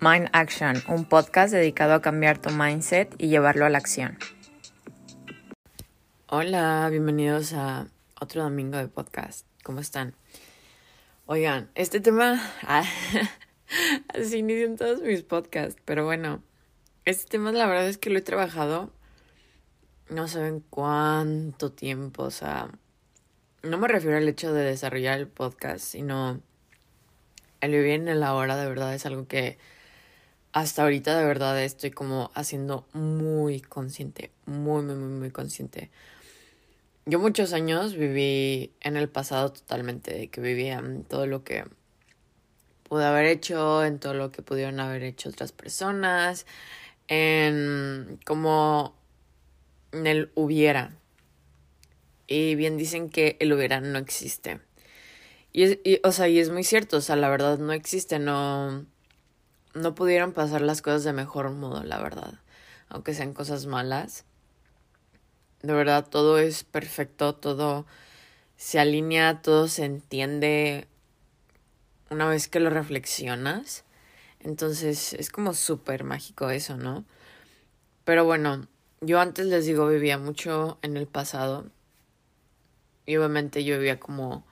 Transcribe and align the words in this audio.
Mind 0.00 0.28
Action, 0.32 0.80
un 0.86 1.06
podcast 1.06 1.52
dedicado 1.52 1.94
a 1.94 2.00
cambiar 2.00 2.38
tu 2.38 2.50
mindset 2.50 3.12
y 3.18 3.26
llevarlo 3.26 3.66
a 3.66 3.68
la 3.68 3.78
acción. 3.78 4.16
Hola, 6.28 6.86
bienvenidos 6.88 7.52
a 7.52 7.88
otro 8.20 8.44
domingo 8.44 8.78
de 8.78 8.86
podcast. 8.86 9.44
¿Cómo 9.64 9.80
están? 9.80 10.14
Oigan, 11.26 11.68
este 11.74 11.98
tema, 11.98 12.40
ah, 12.62 12.84
así 14.14 14.38
inician 14.38 14.76
todos 14.76 15.02
mis 15.02 15.24
podcasts, 15.24 15.82
pero 15.84 16.04
bueno, 16.04 16.44
este 17.04 17.28
tema 17.28 17.50
la 17.50 17.66
verdad 17.66 17.88
es 17.88 17.98
que 17.98 18.10
lo 18.10 18.20
he 18.20 18.22
trabajado 18.22 18.92
no 20.10 20.28
saben 20.28 20.62
cuánto 20.70 21.72
tiempo, 21.72 22.22
o 22.22 22.30
sea, 22.30 22.70
no 23.64 23.78
me 23.78 23.88
refiero 23.88 24.16
al 24.16 24.28
hecho 24.28 24.52
de 24.52 24.62
desarrollar 24.62 25.18
el 25.18 25.26
podcast, 25.26 25.84
sino 25.84 26.40
el 27.60 27.72
vivir 27.72 27.94
en 27.94 28.06
el 28.06 28.22
ahora 28.22 28.56
de 28.56 28.68
verdad 28.68 28.94
es 28.94 29.04
algo 29.04 29.26
que 29.26 29.58
hasta 30.52 30.82
ahorita 30.82 31.18
de 31.18 31.24
verdad 31.24 31.62
estoy 31.62 31.90
como 31.90 32.30
haciendo 32.34 32.86
muy 32.92 33.60
consciente, 33.60 34.30
muy, 34.46 34.82
muy, 34.82 34.94
muy, 34.94 35.08
muy 35.08 35.30
consciente. 35.30 35.90
Yo 37.06 37.18
muchos 37.18 37.52
años 37.52 37.94
viví 37.94 38.72
en 38.80 38.96
el 38.96 39.08
pasado 39.08 39.52
totalmente, 39.52 40.12
de 40.12 40.28
que 40.28 40.40
vivía 40.40 40.78
en 40.78 41.04
todo 41.04 41.26
lo 41.26 41.42
que 41.42 41.64
pude 42.88 43.04
haber 43.04 43.26
hecho, 43.26 43.84
en 43.84 43.98
todo 43.98 44.14
lo 44.14 44.30
que 44.30 44.42
pudieron 44.42 44.80
haber 44.80 45.02
hecho 45.02 45.28
otras 45.28 45.52
personas, 45.52 46.46
en 47.08 48.18
como 48.26 48.94
en 49.92 50.06
el 50.06 50.30
hubiera. 50.34 50.94
Y 52.26 52.54
bien 52.56 52.76
dicen 52.76 53.08
que 53.08 53.36
el 53.40 53.52
hubiera 53.52 53.80
no 53.80 53.98
existe. 53.98 54.60
Y, 55.52 55.62
es, 55.62 55.78
y, 55.84 56.00
o 56.04 56.12
sea, 56.12 56.28
y 56.28 56.38
es 56.38 56.50
muy 56.50 56.62
cierto, 56.62 56.98
o 56.98 57.00
sea, 57.00 57.16
la 57.16 57.30
verdad 57.30 57.58
no 57.58 57.72
existe, 57.72 58.18
no 58.18 58.84
no 59.78 59.94
pudieron 59.94 60.32
pasar 60.32 60.60
las 60.60 60.82
cosas 60.82 61.04
de 61.04 61.12
mejor 61.12 61.50
modo, 61.50 61.82
la 61.82 61.98
verdad. 61.98 62.34
Aunque 62.88 63.14
sean 63.14 63.32
cosas 63.34 63.66
malas. 63.66 64.24
De 65.62 65.72
verdad, 65.72 66.06
todo 66.08 66.38
es 66.38 66.64
perfecto, 66.64 67.34
todo 67.34 67.86
se 68.56 68.78
alinea, 68.78 69.40
todo 69.42 69.68
se 69.68 69.84
entiende 69.84 70.86
una 72.10 72.28
vez 72.28 72.48
que 72.48 72.60
lo 72.60 72.70
reflexionas. 72.70 73.84
Entonces 74.40 75.14
es 75.14 75.30
como 75.30 75.54
súper 75.54 76.04
mágico 76.04 76.50
eso, 76.50 76.76
¿no? 76.76 77.04
Pero 78.04 78.24
bueno, 78.24 78.66
yo 79.00 79.20
antes 79.20 79.46
les 79.46 79.66
digo, 79.66 79.88
vivía 79.88 80.18
mucho 80.18 80.78
en 80.82 80.96
el 80.96 81.06
pasado. 81.06 81.66
Y 83.06 83.16
obviamente 83.16 83.64
yo 83.64 83.76
vivía 83.78 83.98
como 83.98 84.44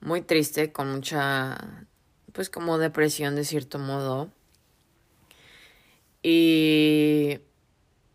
muy 0.00 0.20
triste, 0.20 0.72
con 0.72 0.90
mucha, 0.92 1.86
pues 2.32 2.50
como 2.50 2.78
depresión 2.78 3.36
de 3.36 3.44
cierto 3.44 3.78
modo. 3.78 4.30
Y, 6.26 7.38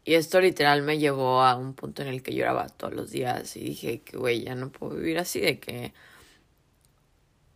y 0.04 0.16
esto 0.16 0.42
literal 0.42 0.82
me 0.82 0.98
llevó 0.98 1.44
a 1.44 1.56
un 1.56 1.76
punto 1.76 2.02
en 2.02 2.08
el 2.08 2.24
que 2.24 2.34
lloraba 2.34 2.68
todos 2.68 2.92
los 2.92 3.12
días 3.12 3.56
y 3.56 3.60
dije 3.60 4.02
que, 4.02 4.18
güey, 4.18 4.44
ya 4.44 4.56
no 4.56 4.72
puedo 4.72 4.96
vivir 4.96 5.20
así, 5.20 5.40
de 5.40 5.60
que 5.60 5.94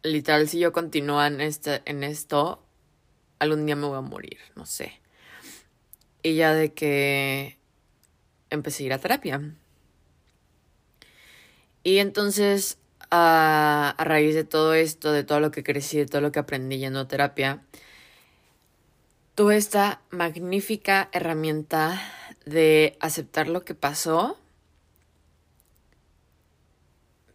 literal 0.03 0.47
si 0.47 0.59
yo 0.59 0.71
continúo 0.71 1.25
en, 1.25 1.41
este, 1.41 1.81
en 1.85 2.03
esto, 2.03 2.63
algún 3.39 3.65
día 3.65 3.75
me 3.75 3.87
voy 3.87 3.97
a 3.97 4.01
morir, 4.01 4.37
no 4.55 4.67
sé. 4.67 5.01
Y 6.21 6.35
ya 6.35 6.53
de 6.53 6.71
que 6.71 7.57
empecé 8.51 8.83
a 8.83 8.85
ir 8.85 8.93
a 8.93 8.99
terapia. 8.99 9.55
Y 11.83 11.97
entonces, 11.97 12.77
a, 13.09 13.95
a 13.97 14.03
raíz 14.03 14.35
de 14.35 14.43
todo 14.43 14.75
esto, 14.75 15.11
de 15.11 15.23
todo 15.23 15.39
lo 15.39 15.49
que 15.49 15.63
crecí, 15.63 15.97
de 15.97 16.05
todo 16.05 16.21
lo 16.21 16.31
que 16.31 16.39
aprendí 16.39 16.77
yendo 16.77 16.99
a 16.99 17.07
terapia, 17.07 17.63
tuve 19.35 19.57
esta 19.57 20.01
magnífica 20.11 21.09
herramienta 21.11 21.99
de 22.45 22.97
aceptar 22.99 23.47
lo 23.47 23.65
que 23.65 23.73
pasó, 23.73 24.37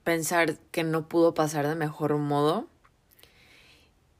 pensar 0.04 0.58
que 0.70 0.84
no 0.84 1.08
pudo 1.08 1.34
pasar 1.34 1.66
de 1.66 1.74
mejor 1.74 2.16
modo 2.16 2.68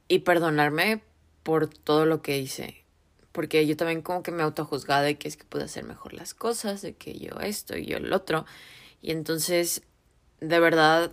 y 0.09 0.21
perdonarme 0.21 1.03
por 1.43 1.69
todo 1.69 2.05
lo 2.05 2.21
que 2.21 2.39
hice. 2.39 2.83
Porque 3.31 3.67
yo 3.67 3.77
también 3.77 4.03
como 4.03 4.23
que 4.23 4.33
me 4.33 4.43
autojuzgaba 4.43 5.03
de 5.03 5.17
que 5.17 5.29
es 5.29 5.37
que 5.37 5.45
pude 5.45 5.65
hacer 5.65 5.85
mejor 5.85 6.15
las 6.15 6.35
cosas, 6.35 6.83
de 6.83 6.95
que 6.95 7.17
yo 7.19 7.39
esto 7.41 7.77
y 7.77 7.87
yo 7.87 7.99
el 7.99 8.13
otro. 8.13 8.45
Y 9.01 9.13
entonces, 9.13 9.83
de 10.41 10.59
verdad, 10.59 11.13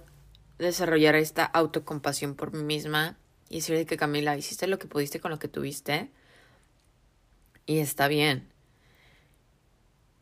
desarrollar 0.58 1.16
esta 1.16 1.46
autocompasión 1.46 2.34
por 2.34 2.53
mí 2.53 2.64
misma 2.64 3.18
y 3.50 3.58
decirle 3.58 3.86
que 3.86 3.97
Camila, 3.97 4.36
hiciste 4.36 4.66
lo 4.66 4.80
que 4.80 4.88
pudiste 4.88 5.20
con 5.20 5.30
lo 5.30 5.38
que 5.38 5.47
tuviste 5.47 6.09
y 7.66 7.80
está 7.80 8.08
bien. 8.08 8.52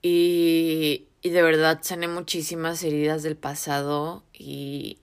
Y, 0.02 1.08
y 1.22 1.30
de 1.30 1.42
verdad 1.42 1.80
sané 1.82 2.08
muchísimas 2.08 2.84
heridas 2.84 3.24
del 3.24 3.38
pasado 3.38 4.24
y, 4.34 5.00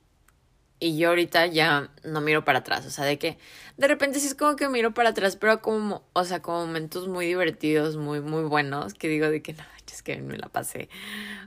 y 0.79 0.99
yo 0.99 1.09
ahorita 1.11 1.47
ya 1.47 1.91
no 2.05 2.21
miro 2.21 2.45
para 2.45 2.61
atrás, 2.61 2.87
o 2.87 2.91
sea, 2.91 3.05
de 3.05 3.19
que 3.19 3.39
de 3.79 3.89
repente 3.89 4.21
sí 4.21 4.27
es 4.27 4.35
como 4.35 4.57
que 4.57 4.69
miro 4.69 4.93
para 4.93 5.11
atrás, 5.11 5.37
pero 5.37 5.63
como, 5.63 6.05
o 6.13 6.25
sea, 6.25 6.43
como 6.43 6.67
momentos 6.67 7.09
muy 7.09 7.27
divertidos, 7.27 7.97
muy, 7.97 8.21
muy 8.21 8.43
buenos, 8.45 8.95
que 8.95 9.09
digo 9.09 9.31
de 9.31 9.43
que 9.43 9.55
no, 9.55 9.65
es 9.91 10.03
que 10.03 10.17
me 10.21 10.39
la 10.39 10.49
pasé, 10.49 10.89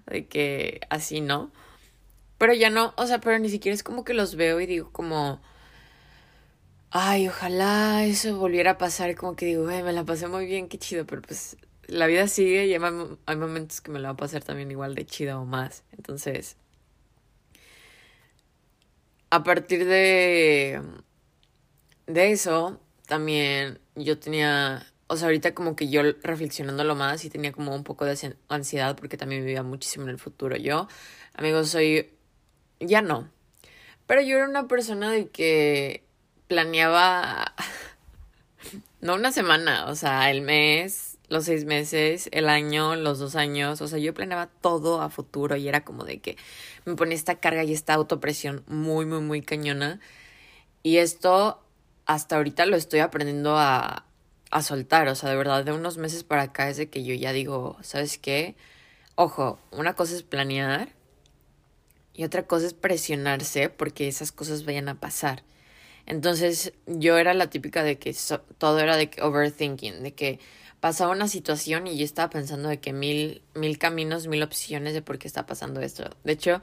de 0.07 0.27
que 0.27 0.81
así, 0.89 1.21
¿no? 1.21 1.51
Pero 2.37 2.53
ya 2.53 2.69
no, 2.69 2.93
o 2.97 3.07
sea, 3.07 3.19
pero 3.21 3.39
ni 3.39 3.49
siquiera 3.49 3.73
es 3.73 3.83
como 3.83 4.03
que 4.03 4.13
los 4.13 4.35
veo 4.35 4.59
y 4.59 4.65
digo 4.65 4.91
como, 4.91 5.41
ay, 6.95 7.27
ojalá 7.27 8.05
eso 8.05 8.37
volviera 8.37 8.71
a 8.71 8.77
pasar, 8.77 9.15
como 9.15 9.35
que 9.35 9.47
digo, 9.47 9.65
me 9.65 9.93
la 9.93 10.05
pasé 10.05 10.27
muy 10.27 10.45
bien, 10.45 10.69
qué 10.69 10.77
chido, 10.77 11.05
pero 11.07 11.23
pues 11.23 11.57
la 11.87 12.05
vida 12.07 12.27
sigue 12.27 12.67
y 12.67 12.73
hay 12.73 13.35
momentos 13.35 13.81
que 13.81 13.91
me 13.91 13.99
la 13.99 14.09
va 14.09 14.13
a 14.13 14.17
pasar 14.17 14.43
también 14.43 14.69
igual 14.71 14.93
de 14.93 15.05
chido 15.05 15.41
o 15.41 15.45
más. 15.45 15.83
Entonces, 15.97 16.55
a 19.31 19.43
partir 19.43 19.85
de, 19.85 20.81
de 22.05 22.31
eso, 22.31 22.79
también 23.07 23.79
yo 23.95 24.19
tenía, 24.19 24.85
o 25.07 25.17
sea, 25.17 25.25
ahorita 25.27 25.55
como 25.55 25.75
que 25.75 25.89
yo 25.89 26.03
reflexionándolo 26.21 26.95
más 26.95 27.25
y 27.25 27.31
tenía 27.31 27.51
como 27.51 27.73
un 27.75 27.83
poco 27.83 28.05
de 28.05 28.35
ansiedad 28.49 28.95
porque 28.95 29.17
también 29.17 29.41
vivía 29.43 29.63
muchísimo 29.63 30.05
en 30.05 30.11
el 30.11 30.19
futuro. 30.19 30.57
Yo, 30.57 30.87
amigos, 31.33 31.69
soy, 31.69 32.11
ya 32.79 33.01
no, 33.01 33.31
pero 34.05 34.21
yo 34.21 34.37
era 34.37 34.47
una 34.47 34.67
persona 34.67 35.11
de 35.11 35.29
que 35.29 36.02
planeaba 36.53 37.55
no 39.01 39.15
una 39.15 39.31
semana, 39.31 39.87
o 39.87 39.95
sea, 39.95 40.29
el 40.29 40.43
mes, 40.43 41.17
los 41.27 41.45
seis 41.45 41.65
meses, 41.65 42.29
el 42.31 42.47
año, 42.47 42.95
los 42.95 43.17
dos 43.17 43.35
años, 43.35 43.81
o 43.81 43.87
sea, 43.87 43.97
yo 43.97 44.13
planeaba 44.13 44.51
todo 44.61 45.01
a 45.01 45.09
futuro 45.09 45.55
y 45.55 45.67
era 45.67 45.83
como 45.83 46.03
de 46.03 46.19
que 46.19 46.37
me 46.85 46.95
ponía 46.95 47.15
esta 47.15 47.39
carga 47.39 47.63
y 47.63 47.73
esta 47.73 47.95
autopresión 47.95 48.63
muy, 48.67 49.07
muy, 49.07 49.21
muy 49.21 49.41
cañona. 49.41 49.99
Y 50.83 50.97
esto 50.97 51.59
hasta 52.05 52.35
ahorita 52.35 52.67
lo 52.67 52.75
estoy 52.77 52.99
aprendiendo 52.99 53.57
a, 53.57 54.05
a 54.51 54.61
soltar, 54.61 55.07
o 55.07 55.15
sea, 55.15 55.31
de 55.31 55.35
verdad, 55.37 55.65
de 55.65 55.71
unos 55.71 55.97
meses 55.97 56.23
para 56.23 56.43
acá 56.43 56.69
es 56.69 56.77
de 56.77 56.87
que 56.87 57.03
yo 57.03 57.15
ya 57.15 57.33
digo, 57.33 57.77
¿sabes 57.81 58.19
qué? 58.19 58.55
Ojo, 59.15 59.57
una 59.71 59.95
cosa 59.95 60.15
es 60.15 60.21
planear 60.21 60.89
y 62.13 62.25
otra 62.25 62.43
cosa 62.43 62.67
es 62.67 62.75
presionarse 62.75 63.69
porque 63.69 64.07
esas 64.07 64.31
cosas 64.31 64.65
vayan 64.65 64.87
a 64.87 64.99
pasar. 64.99 65.41
Entonces 66.05 66.73
yo 66.85 67.17
era 67.17 67.33
la 67.33 67.49
típica 67.49 67.83
de 67.83 67.97
que 67.97 68.15
todo 68.57 68.79
era 68.79 68.97
de 68.97 69.09
overthinking, 69.21 70.03
de 70.03 70.13
que 70.13 70.39
pasaba 70.79 71.13
una 71.13 71.29
situación 71.29 71.87
y 71.87 71.97
yo 71.97 72.03
estaba 72.03 72.29
pensando 72.29 72.67
de 72.67 72.79
que 72.79 72.91
mil, 72.91 73.41
mil 73.55 73.77
caminos, 73.77 74.27
mil 74.27 74.43
opciones 74.43 74.93
de 74.93 75.01
por 75.01 75.17
qué 75.17 75.27
está 75.27 75.45
pasando 75.45 75.79
esto. 75.79 76.09
De 76.25 76.33
hecho, 76.33 76.61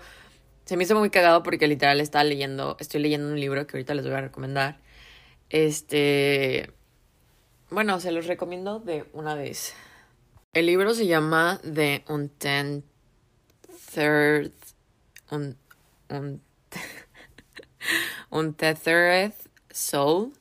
se 0.67 0.77
me 0.77 0.85
hizo 0.85 0.95
muy 0.95 1.11
cagado 1.11 1.43
porque 1.43 1.67
literal 1.67 2.01
estaba 2.01 2.25
leyendo, 2.25 2.77
estoy 2.81 3.01
leyendo 3.01 3.29
un 3.29 3.41
libro 3.41 3.67
que 3.67 3.77
ahorita 3.77 3.95
les 3.95 4.05
voy 4.05 4.15
a 4.15 4.21
recomendar. 4.21 4.79
Este, 5.49 6.71
bueno, 7.71 7.99
se 7.99 8.13
los 8.13 8.27
recomiendo 8.27 8.79
de 8.79 9.07
una 9.13 9.35
vez. 9.35 9.75
El 10.53 10.67
libro 10.67 10.93
se 10.95 11.07
llama 11.07 11.59
The 11.63 12.05
Untenth 12.09 12.85
Third, 13.95 14.53
un, 15.31 15.57
un 16.11 16.43
Untethered 18.31 19.33
Soul, 19.71 20.33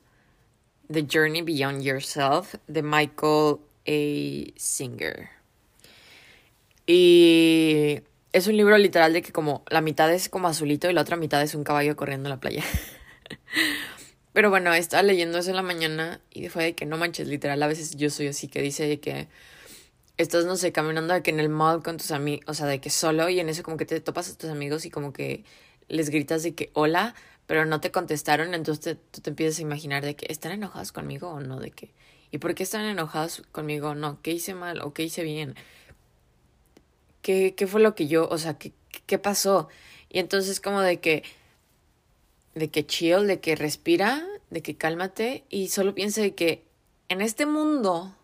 The 0.90 1.06
Journey 1.08 1.42
Beyond 1.42 1.82
Yourself, 1.82 2.54
de 2.66 2.82
Michael 2.82 3.58
A. 3.86 4.52
Singer. 4.56 5.30
Y 6.86 8.00
es 8.32 8.46
un 8.46 8.56
libro 8.56 8.78
literal 8.78 9.12
de 9.12 9.22
que 9.22 9.32
como 9.32 9.64
la 9.68 9.80
mitad 9.80 10.12
es 10.12 10.28
como 10.28 10.48
azulito 10.48 10.90
y 10.90 10.92
la 10.92 11.02
otra 11.02 11.16
mitad 11.16 11.42
es 11.42 11.54
un 11.54 11.64
caballo 11.64 11.96
corriendo 11.96 12.28
en 12.28 12.30
la 12.30 12.40
playa. 12.40 12.64
Pero 14.32 14.50
bueno, 14.50 14.72
estaba 14.72 15.02
leyendo 15.02 15.38
eso 15.38 15.50
en 15.50 15.56
la 15.56 15.62
mañana 15.62 16.20
y 16.32 16.48
fue 16.48 16.64
de 16.64 16.74
que 16.74 16.86
no 16.86 16.96
manches, 16.96 17.26
literal, 17.26 17.62
a 17.62 17.66
veces 17.66 17.96
yo 17.96 18.10
soy 18.10 18.28
así 18.28 18.46
que 18.46 18.62
dice 18.62 18.86
de 18.86 19.00
que 19.00 19.28
estás, 20.16 20.44
no 20.44 20.56
sé, 20.56 20.70
caminando 20.70 21.14
de 21.14 21.22
que 21.22 21.30
en 21.30 21.40
el 21.40 21.48
mall 21.48 21.82
con 21.82 21.96
tus 21.96 22.12
amigos, 22.12 22.44
o 22.46 22.54
sea, 22.54 22.66
de 22.66 22.80
que 22.80 22.90
solo 22.90 23.28
y 23.28 23.40
en 23.40 23.48
eso 23.48 23.62
como 23.62 23.76
que 23.76 23.86
te 23.86 24.00
topas 24.00 24.30
a 24.30 24.38
tus 24.38 24.50
amigos 24.50 24.84
y 24.84 24.90
como 24.90 25.12
que 25.12 25.44
les 25.88 26.10
gritas 26.10 26.42
de 26.44 26.54
que 26.54 26.70
hola, 26.74 27.14
pero 27.50 27.66
no 27.66 27.80
te 27.80 27.90
contestaron, 27.90 28.54
entonces 28.54 28.96
tú 29.10 29.22
te 29.22 29.30
empiezas 29.30 29.58
a 29.58 29.62
imaginar 29.62 30.04
de 30.04 30.14
que 30.14 30.32
están 30.32 30.52
enojados 30.52 30.92
conmigo 30.92 31.30
o 31.30 31.40
no, 31.40 31.58
de 31.58 31.72
que, 31.72 31.92
¿y 32.30 32.38
por 32.38 32.54
qué 32.54 32.62
están 32.62 32.84
enojados 32.84 33.42
conmigo? 33.50 33.96
No, 33.96 34.22
¿qué 34.22 34.30
hice 34.30 34.54
mal 34.54 34.80
o 34.82 34.94
qué 34.94 35.02
hice 35.02 35.24
bien? 35.24 35.56
¿Qué, 37.22 37.56
qué 37.56 37.66
fue 37.66 37.80
lo 37.80 37.96
que 37.96 38.06
yo, 38.06 38.28
o 38.28 38.38
sea, 38.38 38.56
qué, 38.56 38.72
qué 39.04 39.18
pasó? 39.18 39.66
Y 40.08 40.20
entonces 40.20 40.60
como 40.60 40.80
de 40.80 41.00
que, 41.00 41.24
de 42.54 42.70
que 42.70 42.86
chill, 42.86 43.26
de 43.26 43.40
que 43.40 43.56
respira, 43.56 44.24
de 44.50 44.62
que 44.62 44.76
cálmate 44.76 45.42
y 45.48 45.70
solo 45.70 45.92
piensa 45.92 46.20
de 46.20 46.36
que 46.36 46.62
en 47.08 47.20
este 47.20 47.46
mundo 47.46 48.14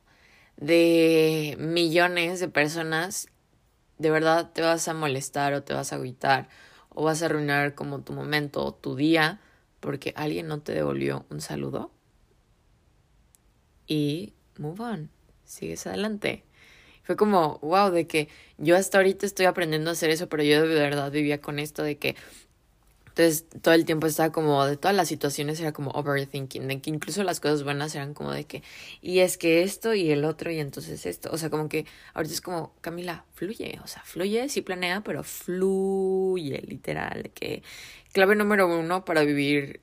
de 0.57 1.57
millones 1.59 2.39
de 2.39 2.47
personas, 2.47 3.27
de 3.99 4.09
verdad 4.09 4.53
te 4.53 4.63
vas 4.63 4.87
a 4.87 4.95
molestar 4.95 5.53
o 5.53 5.65
te 5.65 5.75
vas 5.75 5.93
a 5.93 5.97
agüitar 5.97 6.49
o 6.97 7.05
vas 7.05 7.23
a 7.23 7.27
arruinar 7.27 7.75
como 7.75 8.01
tu 8.01 8.13
momento 8.13 8.65
o 8.65 8.75
tu 8.75 8.97
día 8.97 9.39
porque 9.81 10.13
alguien 10.17 10.49
no 10.49 10.61
te 10.61 10.73
devolvió 10.73 11.27
un 11.31 11.41
saludo. 11.41 11.93
Y 13.87 14.33
move 14.59 14.83
on, 14.83 15.11
sigues 15.45 15.87
adelante. 15.87 16.43
Fue 17.05 17.15
como, 17.15 17.59
wow, 17.61 17.91
de 17.91 18.07
que 18.09 18.29
yo 18.59 18.77
hasta 18.77 18.99
ahorita 18.99 19.27
estoy 19.27 19.47
aprendiendo 19.47 19.91
a 19.91 19.93
hacer 19.93 20.11
eso, 20.11 20.29
pero 20.29 20.43
yo 20.43 20.67
de 20.67 20.75
verdad 20.75 21.13
vivía 21.13 21.41
con 21.41 21.61
esto 21.61 21.85
de 21.85 21.99
que 21.99 22.17
entonces 23.17 23.47
todo 23.63 23.73
el 23.73 23.87
tiempo 23.87 24.07
estaba 24.07 24.31
como, 24.31 24.67
de 24.67 24.77
todas 24.77 24.95
las 24.95 25.09
situaciones 25.09 25.59
era 25.59 25.73
como 25.73 25.91
overthinking, 25.93 26.69
de 26.69 26.83
que 26.83 26.91
incluso 26.91 27.23
las 27.23 27.41
cosas 27.41 27.63
buenas 27.63 27.95
eran 27.95 28.13
como 28.13 28.31
de 28.31 28.45
que, 28.45 28.63
y 29.01 29.21
es 29.21 29.39
que 29.39 29.63
esto 29.63 29.95
y 29.95 30.11
el 30.11 30.27
otro 30.27 30.51
y 30.51 30.59
entonces 30.61 31.07
esto, 31.07 31.31
o 31.33 31.39
sea, 31.39 31.49
como 31.49 31.71
que 31.71 31.87
ahorita 32.13 32.35
es 32.35 32.43
como, 32.43 32.75
Camila, 32.83 33.25
fluye, 33.33 33.81
o 33.83 33.87
sea, 33.87 34.03
fluye, 34.05 34.51
sí 34.51 34.61
planea, 34.61 35.01
pero 35.01 35.23
fluye, 35.23 36.61
literal, 36.67 37.31
que 37.33 37.63
clave 38.13 38.35
número 38.37 38.69
uno 38.69 39.07
para 39.07 39.23
vivir 39.23 39.81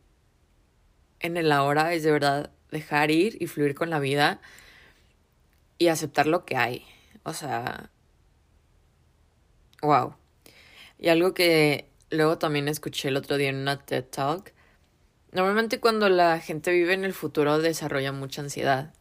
en 1.19 1.35
el 1.35 1.51
ahora 1.51 1.91
es 1.95 2.03
de 2.03 2.11
verdad 2.11 2.51
dejar 2.69 3.09
ir 3.09 3.41
y 3.41 3.47
fluir 3.47 3.73
con 3.73 3.89
la 3.89 3.97
vida 3.97 4.41
y 5.79 5.87
aceptar 5.87 6.27
lo 6.27 6.45
que 6.45 6.55
hay, 6.55 6.85
o 7.23 7.33
sea, 7.33 7.89
wow. 9.81 10.13
Y 10.99 11.09
algo 11.09 11.33
que 11.33 11.87
luego 12.13 12.37
también 12.37 12.67
escuché 12.67 13.09
el 13.09 13.17
otro 13.17 13.37
día 13.37 13.49
en 13.49 13.57
una 13.57 13.79
TED 13.79 14.05
Talk. 14.05 14.53
Normalmente 15.31 15.79
cuando 15.79 16.09
la 16.09 16.39
gente 16.39 16.71
vive 16.71 16.93
en 16.93 17.05
el 17.05 17.13
futuro 17.13 17.59
desarrolla 17.59 18.11
mucha 18.11 18.41
ansiedad. 18.41 18.93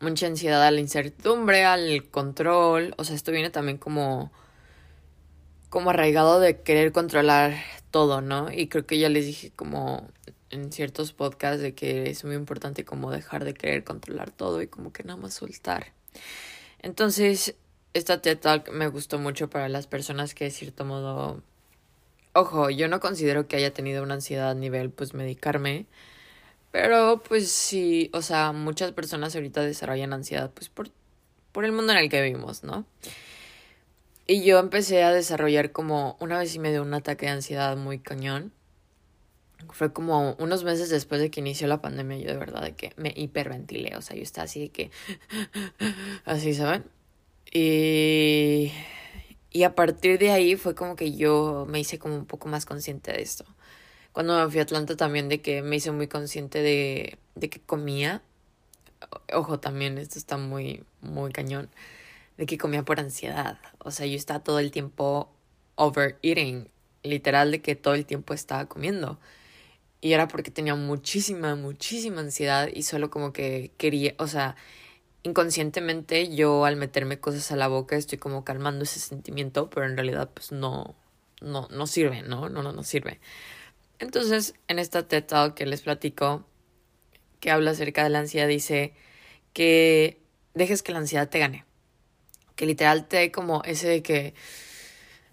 Mucha 0.00 0.26
ansiedad 0.26 0.62
a 0.62 0.70
la 0.70 0.80
incertidumbre, 0.80 1.64
al 1.64 2.08
control. 2.10 2.94
O 2.98 3.04
sea, 3.04 3.16
esto 3.16 3.32
viene 3.32 3.50
también 3.50 3.78
como. 3.78 4.32
como 5.70 5.90
arraigado 5.90 6.40
de 6.40 6.60
querer 6.60 6.92
controlar 6.92 7.56
todo, 7.90 8.20
¿no? 8.20 8.50
Y 8.52 8.68
creo 8.68 8.86
que 8.86 8.98
ya 8.98 9.08
les 9.08 9.26
dije 9.26 9.52
como 9.54 10.08
en 10.50 10.72
ciertos 10.72 11.12
podcasts 11.12 11.62
de 11.62 11.74
que 11.74 12.10
es 12.10 12.24
muy 12.24 12.34
importante 12.36 12.84
como 12.84 13.10
dejar 13.10 13.44
de 13.44 13.54
querer 13.54 13.84
controlar 13.84 14.30
todo 14.30 14.62
y 14.62 14.68
como 14.68 14.92
que 14.92 15.02
nada 15.02 15.18
más 15.20 15.34
soltar. 15.34 15.92
Entonces, 16.80 17.54
esta 17.94 18.20
TED 18.22 18.38
Talk 18.38 18.70
me 18.70 18.88
gustó 18.88 19.18
mucho 19.18 19.50
para 19.50 19.68
las 19.68 19.86
personas 19.86 20.34
que 20.34 20.44
de 20.44 20.50
cierto 20.50 20.84
modo 20.84 21.42
Ojo, 22.34 22.70
yo 22.70 22.88
no 22.88 23.00
considero 23.00 23.46
que 23.46 23.56
haya 23.56 23.74
tenido 23.74 24.02
una 24.02 24.14
ansiedad 24.14 24.50
a 24.50 24.54
nivel, 24.54 24.90
pues, 24.90 25.12
medicarme. 25.14 25.86
Pero, 26.70 27.22
pues, 27.28 27.50
sí, 27.50 28.10
o 28.14 28.22
sea, 28.22 28.52
muchas 28.52 28.92
personas 28.92 29.34
ahorita 29.34 29.62
desarrollan 29.62 30.12
ansiedad, 30.14 30.50
pues, 30.54 30.70
por, 30.70 30.90
por 31.52 31.64
el 31.66 31.72
mundo 31.72 31.92
en 31.92 31.98
el 31.98 32.08
que 32.08 32.22
vivimos, 32.22 32.64
¿no? 32.64 32.86
Y 34.26 34.44
yo 34.44 34.58
empecé 34.58 35.02
a 35.02 35.12
desarrollar 35.12 35.72
como 35.72 36.16
una 36.20 36.38
vez 36.38 36.54
y 36.54 36.58
me 36.58 36.70
dio 36.70 36.82
un 36.82 36.94
ataque 36.94 37.26
de 37.26 37.32
ansiedad 37.32 37.76
muy 37.76 37.98
cañón. 37.98 38.52
Fue 39.70 39.92
como 39.92 40.34
unos 40.38 40.64
meses 40.64 40.88
después 40.90 41.20
de 41.20 41.30
que 41.30 41.40
inició 41.40 41.66
la 41.66 41.82
pandemia, 41.82 42.18
yo 42.18 42.28
de 42.28 42.36
verdad 42.36 42.62
de 42.62 42.72
que 42.74 42.92
me 42.96 43.12
hiperventilé, 43.14 43.96
o 43.96 44.02
sea, 44.02 44.16
yo 44.16 44.22
estaba 44.22 44.44
así 44.44 44.60
de 44.60 44.68
que, 44.70 44.90
así, 46.24 46.54
¿saben? 46.54 46.84
Y 47.52 48.72
y 49.52 49.64
a 49.64 49.74
partir 49.74 50.18
de 50.18 50.30
ahí 50.30 50.56
fue 50.56 50.74
como 50.74 50.96
que 50.96 51.12
yo 51.12 51.66
me 51.68 51.80
hice 51.80 51.98
como 51.98 52.16
un 52.16 52.26
poco 52.26 52.48
más 52.48 52.64
consciente 52.64 53.12
de 53.12 53.22
esto. 53.22 53.44
Cuando 54.12 54.38
me 54.38 54.50
fui 54.50 54.60
a 54.60 54.62
Atlanta 54.62 54.96
también 54.96 55.28
de 55.28 55.40
que 55.40 55.62
me 55.62 55.76
hice 55.76 55.90
muy 55.90 56.06
consciente 56.06 56.62
de, 56.62 57.18
de 57.34 57.50
que 57.50 57.60
comía. 57.60 58.22
Ojo, 59.32 59.58
también 59.60 59.98
esto 59.98 60.18
está 60.18 60.36
muy, 60.36 60.84
muy 61.00 61.32
cañón. 61.32 61.70
De 62.36 62.46
que 62.46 62.58
comía 62.58 62.82
por 62.82 63.00
ansiedad. 63.00 63.58
O 63.78 63.90
sea, 63.90 64.06
yo 64.06 64.16
estaba 64.16 64.40
todo 64.40 64.58
el 64.58 64.70
tiempo 64.70 65.30
overeating. 65.76 66.68
Literal 67.02 67.50
de 67.50 67.62
que 67.62 67.74
todo 67.74 67.94
el 67.94 68.06
tiempo 68.06 68.34
estaba 68.34 68.66
comiendo. 68.66 69.18
Y 70.00 70.12
era 70.12 70.28
porque 70.28 70.50
tenía 70.50 70.74
muchísima, 70.74 71.54
muchísima 71.56 72.20
ansiedad 72.20 72.68
y 72.72 72.82
solo 72.82 73.10
como 73.10 73.32
que 73.32 73.70
quería, 73.78 74.14
o 74.18 74.26
sea, 74.26 74.56
inconscientemente 75.22 76.34
yo 76.34 76.64
al 76.64 76.76
meterme 76.76 77.20
cosas 77.20 77.52
a 77.52 77.56
la 77.56 77.68
boca 77.68 77.96
estoy 77.96 78.18
como 78.18 78.44
calmando 78.44 78.84
ese 78.84 79.00
sentimiento, 79.00 79.70
pero 79.70 79.86
en 79.86 79.96
realidad 79.96 80.30
pues 80.32 80.52
no, 80.52 80.94
no, 81.40 81.68
no 81.70 81.86
sirve, 81.86 82.22
¿no? 82.22 82.48
No, 82.48 82.62
no, 82.62 82.72
no 82.72 82.82
sirve. 82.82 83.20
Entonces, 83.98 84.54
en 84.68 84.78
esta 84.78 85.06
TED 85.06 85.24
Talk 85.24 85.54
que 85.54 85.66
les 85.66 85.82
platico, 85.82 86.44
que 87.40 87.50
habla 87.50 87.72
acerca 87.72 88.02
de 88.02 88.10
la 88.10 88.20
ansiedad, 88.20 88.48
dice 88.48 88.94
que 89.52 90.20
dejes 90.54 90.82
que 90.82 90.92
la 90.92 90.98
ansiedad 90.98 91.28
te 91.28 91.38
gane. 91.38 91.64
Que 92.56 92.66
literal 92.66 93.06
te 93.06 93.18
dé 93.18 93.32
como 93.32 93.62
ese 93.64 93.88
de 93.88 94.02
que, 94.02 94.34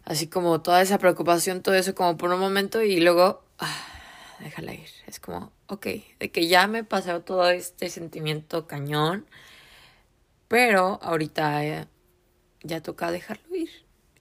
así 0.06 0.28
como 0.28 0.62
toda 0.62 0.82
esa 0.82 1.00
preocupación, 1.00 1.62
todo 1.62 1.76
eso 1.76 1.96
como 1.96 2.18
por 2.18 2.32
un 2.32 2.40
momento 2.40 2.82
y 2.84 3.00
luego, 3.00 3.44
ah, 3.58 3.88
déjala 4.40 4.74
ir. 4.74 4.90
Es 5.08 5.20
como, 5.20 5.52
ok, 5.68 5.88
de 6.20 6.32
que 6.32 6.48
ya 6.48 6.68
me 6.68 6.84
pasó 6.84 7.22
todo 7.22 7.50
este 7.50 7.90
sentimiento 7.90 8.68
cañón 8.68 9.26
pero 10.50 11.00
ahorita 11.02 11.64
eh, 11.64 11.88
ya 12.64 12.82
toca 12.82 13.12
dejarlo 13.12 13.56
ir 13.56 13.70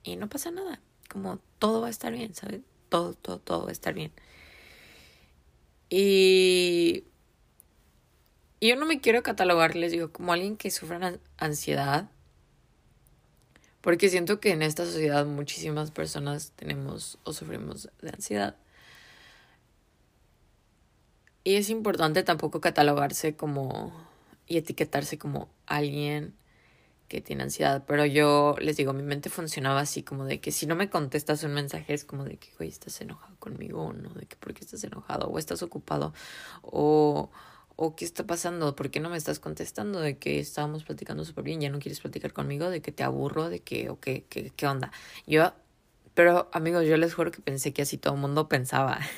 y 0.05 0.15
no 0.15 0.29
pasa 0.29 0.53
nada. 0.53 0.81
Como 1.11 1.41
todo 1.59 1.81
va 1.81 1.89
a 1.89 1.91
estar 1.91 2.13
bien, 2.13 2.35
¿sabes? 2.35 2.61
Todo, 2.91 3.15
todo, 3.15 3.41
todo 3.41 3.63
va 3.65 3.71
a 3.71 3.73
estar 3.73 3.95
bien. 3.95 4.13
Y 5.89 7.05
yo 8.61 8.77
no 8.77 8.87
me 8.87 9.01
quiero 9.01 9.23
catalogar, 9.23 9.75
les 9.75 9.91
digo, 9.91 10.13
como 10.13 10.33
alguien 10.33 10.57
que 10.57 10.71
sufre 10.71 10.99
ansiedad. 11.39 12.11
Porque 13.81 14.11
siento 14.11 14.39
que 14.39 14.51
en 14.51 14.61
esta 14.63 14.85
sociedad 14.85 15.25
muchísimas 15.25 15.91
personas 15.93 16.53
tenemos 16.57 17.19
o 17.25 17.33
sufrimos 17.33 17.89
de 18.03 18.11
ansiedad. 18.11 18.57
Y 21.43 21.55
es 21.55 21.71
importante 21.71 22.23
tampoco 22.23 22.61
catalogarse 22.61 23.35
como 23.35 24.08
y 24.49 24.57
etiquetarse 24.57 25.19
como 25.19 25.49
alguien 25.67 26.35
que 27.09 27.21
tiene 27.21 27.43
ansiedad. 27.43 27.85
Pero 27.87 28.07
yo 28.07 28.57
les 28.61 28.77
digo, 28.77 28.93
mi 28.93 29.03
mente 29.03 29.31
funcionaba 29.31 29.81
así, 29.81 30.03
como 30.03 30.25
de 30.25 30.41
que 30.41 30.53
si 30.53 30.67
no 30.67 30.77
me 30.77 30.91
contestas 30.91 31.43
un 31.43 31.55
mensaje 31.55 31.95
es 31.95 32.05
como 32.05 32.25
de 32.25 32.37
que, 32.37 32.49
güey, 32.57 32.69
estás 32.69 33.01
enojado 33.01 33.37
conmigo 33.39 33.83
o 33.87 33.93
no, 33.93 34.11
de 34.11 34.27
que 34.27 34.37
por 34.37 34.55
qué 34.55 34.65
estás 34.65 34.85
enojado 34.85 35.29
o 35.29 35.39
estás 35.39 35.63
ocupado 35.63 36.13
o, 36.63 37.31
o 37.77 37.97
qué 37.97 38.05
está 38.05 38.27
pasando, 38.27 38.77
por 38.77 38.91
qué 38.91 39.01
no 39.01 39.11
me 39.11 39.17
estás 39.17 39.41
contestando, 39.41 40.01
de 40.01 40.19
que 40.19 40.39
estábamos 40.39 40.85
platicando 40.85 41.25
súper 41.25 41.45
bien, 41.45 41.61
ya 41.61 41.71
no 41.71 41.79
quieres 41.79 42.01
platicar 42.01 42.33
conmigo, 42.33 42.71
de 42.71 42.83
que 42.83 42.93
te 42.93 43.03
aburro, 43.03 43.49
de 43.49 43.61
que, 43.61 43.91
o 43.91 43.99
qué, 44.01 44.25
qué, 44.29 44.51
qué 44.55 44.67
onda. 44.67 44.93
Yo, 45.27 45.53
pero 46.15 46.51
amigos, 46.53 46.87
yo 46.87 46.97
les 46.97 47.15
juro 47.15 47.31
que 47.31 47.41
pensé 47.41 47.73
que 47.73 47.83
así 47.83 47.97
todo 47.99 48.15
el 48.15 48.21
mundo 48.21 48.49
pensaba. 48.49 49.01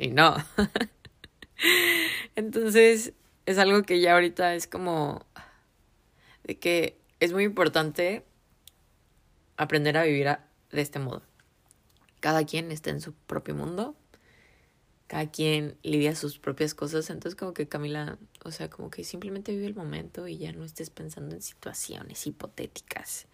Y 0.00 0.10
no. 0.10 0.36
Entonces, 2.36 3.12
es 3.48 3.56
algo 3.56 3.82
que 3.82 3.98
ya 3.98 4.12
ahorita 4.12 4.54
es 4.54 4.66
como 4.66 5.24
de 6.44 6.58
que 6.58 7.00
es 7.18 7.32
muy 7.32 7.44
importante 7.44 8.22
aprender 9.56 9.96
a 9.96 10.02
vivir 10.02 10.36
de 10.70 10.80
este 10.82 10.98
modo. 10.98 11.22
Cada 12.20 12.44
quien 12.44 12.70
está 12.70 12.90
en 12.90 13.00
su 13.00 13.14
propio 13.14 13.54
mundo, 13.54 13.96
cada 15.06 15.30
quien 15.30 15.78
lidia 15.82 16.14
sus 16.14 16.38
propias 16.38 16.74
cosas, 16.74 17.08
entonces 17.08 17.36
como 17.36 17.54
que 17.54 17.66
Camila, 17.66 18.18
o 18.44 18.50
sea, 18.50 18.68
como 18.68 18.90
que 18.90 19.02
simplemente 19.02 19.52
vive 19.52 19.64
el 19.64 19.74
momento 19.74 20.28
y 20.28 20.36
ya 20.36 20.52
no 20.52 20.62
estés 20.62 20.90
pensando 20.90 21.34
en 21.34 21.40
situaciones 21.40 22.26
hipotéticas. 22.26 23.28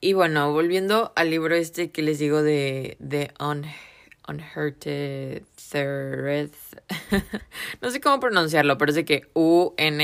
Y 0.00 0.14
bueno, 0.14 0.52
volviendo 0.52 1.12
al 1.14 1.30
libro 1.30 1.54
este 1.54 1.92
que 1.92 2.02
les 2.02 2.18
digo 2.18 2.42
de, 2.42 2.96
de 2.98 3.32
On 3.38 3.64
Unhurted 4.28 5.42
Thread. 5.56 6.50
no 7.80 7.90
sé 7.90 8.00
cómo 8.00 8.20
pronunciarlo, 8.20 8.78
pero 8.78 8.90
es 8.90 8.96
de 8.96 9.04
que 9.04 9.28
U-N-T-E-T-H-E-R-E-D. 9.34 9.96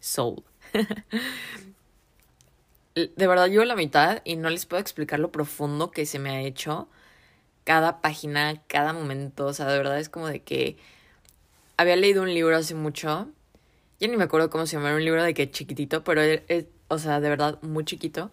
Soul. 0.00 0.42
de 2.94 3.26
verdad, 3.26 3.46
yo 3.46 3.64
la 3.64 3.74
mitad 3.74 4.20
y 4.24 4.36
no 4.36 4.50
les 4.50 4.66
puedo 4.66 4.80
explicar 4.80 5.18
lo 5.18 5.32
profundo 5.32 5.90
que 5.90 6.06
se 6.06 6.18
me 6.18 6.30
ha 6.30 6.42
hecho 6.42 6.88
cada 7.64 8.00
página, 8.00 8.62
cada 8.68 8.92
momento. 8.92 9.46
O 9.46 9.52
sea, 9.52 9.66
de 9.66 9.78
verdad 9.78 9.98
es 9.98 10.08
como 10.08 10.28
de 10.28 10.40
que 10.40 10.76
había 11.76 11.96
leído 11.96 12.22
un 12.22 12.32
libro 12.32 12.56
hace 12.56 12.74
mucho. 12.74 13.28
Ya 13.98 14.08
ni 14.08 14.16
me 14.16 14.24
acuerdo 14.24 14.50
cómo 14.50 14.66
se 14.66 14.76
llama, 14.76 14.94
un 14.94 15.04
libro 15.04 15.22
de 15.22 15.34
que 15.34 15.50
chiquitito, 15.50 16.04
pero 16.04 16.20
es, 16.22 16.66
o 16.88 16.98
sea, 16.98 17.20
de 17.20 17.28
verdad 17.28 17.58
muy 17.62 17.84
chiquito 17.84 18.30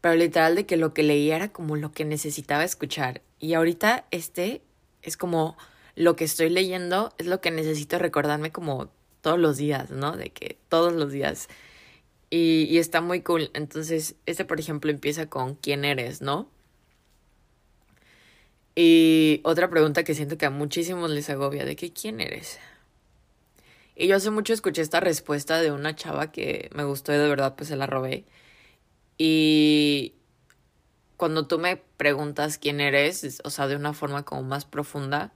Pero 0.00 0.14
literal 0.14 0.54
de 0.54 0.66
que 0.66 0.76
lo 0.76 0.94
que 0.94 1.02
leía 1.02 1.36
era 1.36 1.52
como 1.52 1.76
lo 1.76 1.92
que 1.92 2.04
necesitaba 2.04 2.64
escuchar. 2.64 3.22
Y 3.38 3.54
ahorita 3.54 4.06
este 4.10 4.62
es 5.02 5.16
como 5.16 5.56
lo 5.94 6.16
que 6.16 6.24
estoy 6.24 6.50
leyendo, 6.50 7.12
es 7.18 7.26
lo 7.26 7.40
que 7.40 7.50
necesito 7.50 7.98
recordarme 7.98 8.52
como 8.52 8.90
todos 9.20 9.38
los 9.38 9.56
días, 9.56 9.90
¿no? 9.90 10.16
De 10.16 10.30
que 10.30 10.58
todos 10.68 10.92
los 10.92 11.12
días. 11.12 11.48
Y, 12.30 12.66
y 12.70 12.78
está 12.78 13.00
muy 13.00 13.22
cool. 13.22 13.50
Entonces, 13.54 14.14
este, 14.26 14.44
por 14.44 14.60
ejemplo, 14.60 14.90
empieza 14.90 15.26
con 15.26 15.56
quién 15.56 15.84
eres, 15.84 16.22
¿no? 16.22 16.48
Y 18.74 19.40
otra 19.44 19.68
pregunta 19.68 20.04
que 20.04 20.14
siento 20.14 20.38
que 20.38 20.46
a 20.46 20.50
muchísimos 20.50 21.10
les 21.10 21.28
agobia, 21.28 21.64
de 21.64 21.76
que 21.76 21.92
quién 21.92 22.20
eres. 22.20 22.58
Y 23.96 24.06
yo 24.06 24.16
hace 24.16 24.30
mucho 24.30 24.54
escuché 24.54 24.80
esta 24.80 25.00
respuesta 25.00 25.60
de 25.60 25.72
una 25.72 25.94
chava 25.94 26.32
que 26.32 26.70
me 26.74 26.84
gustó 26.84 27.12
y 27.12 27.18
de 27.18 27.28
verdad 27.28 27.54
pues 27.56 27.68
se 27.68 27.76
la 27.76 27.86
robé. 27.86 28.24
Y 29.22 30.14
cuando 31.18 31.46
tú 31.46 31.58
me 31.58 31.76
preguntas 31.76 32.56
quién 32.56 32.80
eres, 32.80 33.42
o 33.44 33.50
sea, 33.50 33.68
de 33.68 33.76
una 33.76 33.92
forma 33.92 34.24
como 34.24 34.44
más 34.44 34.64
profunda, 34.64 35.34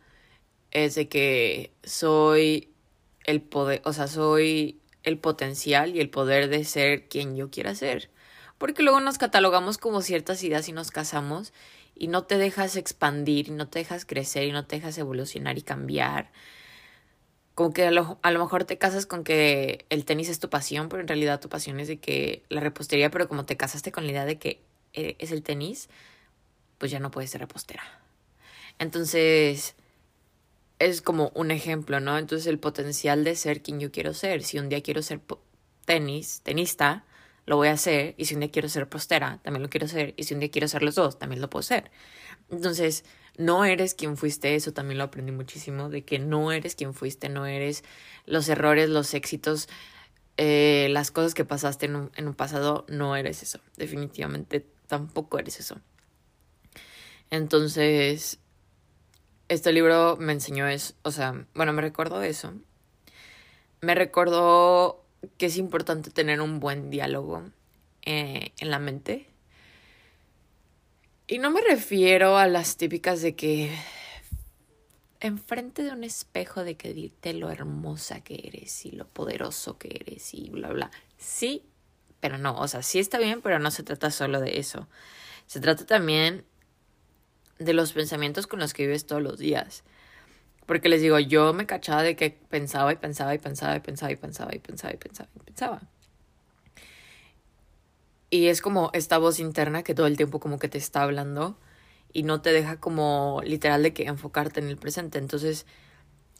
es 0.70 0.94
de 0.94 1.06
que 1.10 1.74
soy 1.82 2.72
el 3.26 3.42
poder, 3.42 3.82
o 3.84 3.92
sea, 3.92 4.06
soy 4.06 4.80
el 5.02 5.18
potencial 5.18 5.94
y 5.94 6.00
el 6.00 6.08
poder 6.08 6.48
de 6.48 6.64
ser 6.64 7.08
quien 7.10 7.36
yo 7.36 7.50
quiera 7.50 7.74
ser. 7.74 8.08
Porque 8.56 8.82
luego 8.82 9.00
nos 9.00 9.18
catalogamos 9.18 9.76
como 9.76 10.00
ciertas 10.00 10.42
ideas 10.44 10.66
y 10.70 10.72
nos 10.72 10.90
casamos 10.90 11.52
y 11.94 12.08
no 12.08 12.24
te 12.24 12.38
dejas 12.38 12.76
expandir 12.76 13.48
y 13.48 13.50
no 13.50 13.68
te 13.68 13.80
dejas 13.80 14.06
crecer 14.06 14.44
y 14.44 14.52
no 14.52 14.64
te 14.64 14.76
dejas 14.76 14.96
evolucionar 14.96 15.58
y 15.58 15.62
cambiar. 15.62 16.32
Como 17.54 17.73
que 17.73 17.84
a 17.87 17.90
lo, 17.90 18.18
a 18.23 18.30
lo 18.30 18.40
mejor 18.40 18.64
te 18.64 18.78
casas 18.78 19.06
con 19.06 19.23
que 19.23 19.87
el 19.88 20.04
tenis 20.04 20.28
es 20.28 20.40
tu 20.40 20.50
pasión, 20.50 20.88
pero 20.88 21.02
en 21.02 21.08
realidad 21.08 21.40
tu 21.40 21.49
pasión 21.49 21.78
es 21.78 21.88
de 21.88 21.99
que 21.99 22.42
la 22.49 22.61
repostería, 22.61 23.11
pero 23.11 23.28
como 23.28 23.46
te 23.46 23.56
casaste 23.56 23.92
con 23.92 24.04
la 24.04 24.12
idea 24.12 24.25
de 24.25 24.38
que 24.38 24.61
eh, 24.92 25.16
es 25.18 25.30
el 25.30 25.42
tenis, 25.42 25.88
pues 26.78 26.90
ya 26.90 26.99
no 26.99 27.11
puedes 27.11 27.30
ser 27.30 27.40
repostera. 27.40 27.82
Entonces, 28.78 29.76
es 30.78 31.02
como 31.02 31.30
un 31.34 31.50
ejemplo, 31.50 32.00
¿no? 32.00 32.18
Entonces 32.18 32.46
el 32.46 32.58
potencial 32.58 33.25
de 33.25 33.37
ser 33.37 33.62
quien 33.62 33.80
yo 33.80 33.90
quiero 33.90 34.14
ser. 34.14 34.42
Si 34.42 34.58
un 34.58 34.68
día 34.68 34.82
quiero 34.82 35.02
ser 35.02 35.20
tenis, 35.84 36.40
tenista, 36.42 37.04
lo 37.46 37.56
voy 37.56 37.68
a 37.68 37.73
hacer. 37.73 38.14
Y 38.16 38.26
si 38.26 38.34
un 38.34 38.40
día 38.40 38.50
quiero 38.50 38.68
ser 38.68 38.88
postera, 38.88 39.40
también 39.42 39.62
lo 39.62 39.70
quiero 39.70 39.88
ser. 39.88 40.14
Y 40.16 40.25
si 40.25 40.34
un 40.34 40.40
día 40.40 40.50
quiero 40.50 40.68
ser 40.68 40.82
los 40.82 40.94
dos, 40.94 41.18
también 41.18 41.40
lo 41.40 41.50
puedo 41.50 41.62
ser. 41.62 41.90
Entonces, 42.50 43.04
no 43.36 43.64
eres 43.64 43.94
quien 43.94 44.16
fuiste, 44.16 44.54
eso 44.54 44.72
también 44.72 44.98
lo 44.98 45.04
aprendí 45.04 45.32
muchísimo, 45.32 45.88
de 45.88 46.04
que 46.04 46.18
no 46.18 46.52
eres 46.52 46.74
quien 46.74 46.94
fuiste, 46.94 47.28
no 47.28 47.46
eres 47.46 47.84
los 48.26 48.48
errores, 48.48 48.88
los 48.88 49.14
éxitos, 49.14 49.68
eh, 50.36 50.88
las 50.90 51.10
cosas 51.10 51.34
que 51.34 51.44
pasaste 51.44 51.86
en 51.86 51.96
un, 51.96 52.10
en 52.16 52.28
un 52.28 52.34
pasado, 52.34 52.84
no 52.88 53.16
eres 53.16 53.42
eso. 53.42 53.60
Definitivamente 53.76 54.66
tampoco 54.86 55.38
eres 55.38 55.60
eso. 55.60 55.80
Entonces, 57.30 58.38
este 59.48 59.72
libro 59.72 60.16
me 60.18 60.32
enseñó 60.32 60.66
eso, 60.68 60.94
o 61.02 61.10
sea, 61.10 61.46
bueno, 61.54 61.72
me 61.72 61.82
recordó 61.82 62.22
eso. 62.22 62.54
Me 63.80 63.94
recordó 63.94 65.04
que 65.36 65.46
es 65.46 65.56
importante 65.56 66.10
tener 66.10 66.40
un 66.40 66.60
buen 66.60 66.90
diálogo 66.90 67.42
eh, 68.02 68.52
en 68.58 68.70
la 68.70 68.78
mente. 68.78 69.26
Y 71.26 71.38
no 71.38 71.50
me 71.50 71.62
refiero 71.62 72.37
a 72.37 72.47
las 72.47 72.76
típicas 72.76 73.23
de 73.23 73.35
que 73.35 73.75
enfrente 75.21 75.83
de 75.83 75.90
un 75.90 76.04
espejo 76.04 76.64
de 76.64 76.76
que 76.76 76.93
dite 76.93 77.33
lo 77.33 77.50
hermosa 77.50 78.21
que 78.21 78.43
eres 78.45 78.85
y 78.85 78.90
lo 78.90 79.09
poderoso 79.09 79.78
que 79.78 79.88
eres 79.88 80.35
y 80.35 80.50
bla, 80.50 80.69
bla. 80.69 80.90
Sí, 81.16 81.64
pero 82.21 82.37
no, 82.37 82.59
o 82.59 82.69
sea, 82.69 82.83
sí 82.83 82.99
está 82.99 83.19
bien, 83.19 83.40
pero 83.40 83.59
no 83.59 83.71
se 83.71 83.83
trata 83.83 84.11
solo 84.11 84.38
de 84.38 84.59
eso. 84.59 84.87
Se 85.47 85.61
trata 85.61 85.87
también 85.87 86.45
de 87.59 87.73
los 87.73 87.95
pensamientos 87.95 88.47
con 88.47 88.61
los 88.61 88.75
que 88.75 88.87
vives 88.87 89.07
todos 89.07 89.23
los 89.23 89.38
días. 89.38 89.83
Porque 90.66 90.90
les 90.90 91.00
digo, 91.00 91.19
yo 91.19 91.54
me 91.54 91.64
cachaba 91.64 92.02
de 92.02 92.16
que 92.16 92.31
pensaba 92.31 92.93
y 92.93 92.97
pensaba 92.97 93.35
y 93.35 93.38
pensaba 93.38 93.75
y 93.76 93.78
pensaba 93.78 94.12
y 94.12 94.16
pensaba 94.16 94.54
y 94.54 94.59
pensaba 94.59 94.93
y 94.93 94.97
pensaba 94.99 95.31
y 95.35 95.40
pensaba. 95.40 95.81
Y 95.81 95.93
es 98.48 98.60
como 98.60 98.90
esta 98.92 99.18
voz 99.18 99.40
interna 99.40 99.82
que 99.82 99.94
todo 99.94 100.06
el 100.06 100.16
tiempo 100.16 100.40
como 100.40 100.58
que 100.58 100.68
te 100.68 100.78
está 100.78 101.02
hablando 101.02 101.56
y 102.12 102.22
no 102.24 102.40
te 102.42 102.52
deja 102.52 102.78
como 102.78 103.40
literal 103.44 103.82
de 103.82 103.92
que 103.92 104.04
enfocarte 104.04 104.60
en 104.60 104.68
el 104.68 104.76
presente. 104.76 105.18
Entonces, 105.18 105.66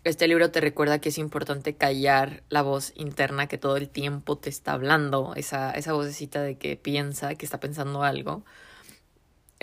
este 0.05 0.29
libro 0.29 0.51
te 0.51 0.61
recuerda 0.61 1.01
que 1.01 1.09
es 1.09 1.19
importante 1.19 1.77
callar 1.77 2.43
la 2.49 2.63
voz 2.63 2.93
interna 2.97 3.47
que 3.49 3.59
todo 3.59 3.77
el 3.77 3.89
tiempo 3.89 4.37
te 4.39 4.51
está 4.51 4.73
hablando, 4.73 5.35
esa, 5.37 5.71
esa 5.73 5.93
vocecita 5.95 6.43
de 6.43 6.59
que 6.59 6.77
piensa, 6.77 7.35
que 7.35 7.47
está 7.47 7.61
pensando 7.61 8.03
algo 8.03 8.45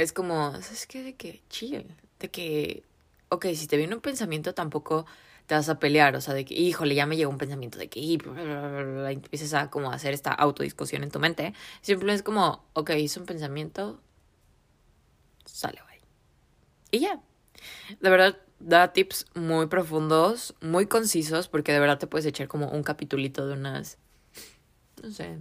es 0.02 0.14
como, 0.14 0.52
¿sabes 0.62 0.88
qué? 0.88 1.04
De 1.04 1.16
que 1.16 1.42
chill, 1.50 1.86
de 2.20 2.30
que, 2.30 2.84
ok, 3.30 3.48
si 3.56 3.68
te 3.68 3.78
viene 3.78 3.96
un 3.96 4.02
pensamiento 4.02 4.54
tampoco 4.54 5.06
te 5.52 5.56
vas 5.56 5.68
a 5.68 5.80
pelear, 5.80 6.16
o 6.16 6.22
sea, 6.22 6.34
de 6.34 6.46
que, 6.46 6.54
híjole, 6.54 6.96
ya 6.96 7.06
me 7.06 7.18
llegó 7.18 7.30
un 7.30 7.38
pensamiento 7.38 7.78
de 7.78 7.90
que, 7.90 8.00
y, 8.00 8.14
empiezas 9.10 9.54
a 9.54 9.70
como 9.70 9.92
hacer 9.92 10.14
esta 10.14 10.32
autodiscusión 10.32 11.04
en 11.04 11.12
tu 11.12 11.20
mente. 11.20 11.54
Simplemente 11.82 12.20
es 12.20 12.24
como, 12.24 12.64
ok, 12.72 12.92
hice 12.92 13.20
un 13.20 13.26
pensamiento, 13.26 14.02
sale, 15.44 15.82
güey. 15.84 16.00
Y 16.92 17.00
ya. 17.00 17.22
De 18.00 18.10
verdad, 18.10 18.38
da 18.62 18.94
tips 18.94 19.26
muy 19.36 19.66
profundos, 19.66 20.56
muy 20.62 20.86
concisos, 20.86 21.50
porque 21.50 21.74
de 21.74 21.82
verdad 21.82 22.00
te 22.00 22.08
puedes 22.08 22.26
echar 22.26 22.48
como 22.48 22.70
un 22.70 22.84
capitulito 22.84 23.46
de 23.46 23.56
unas, 23.56 23.98
no 25.04 25.12
sé, 25.12 25.38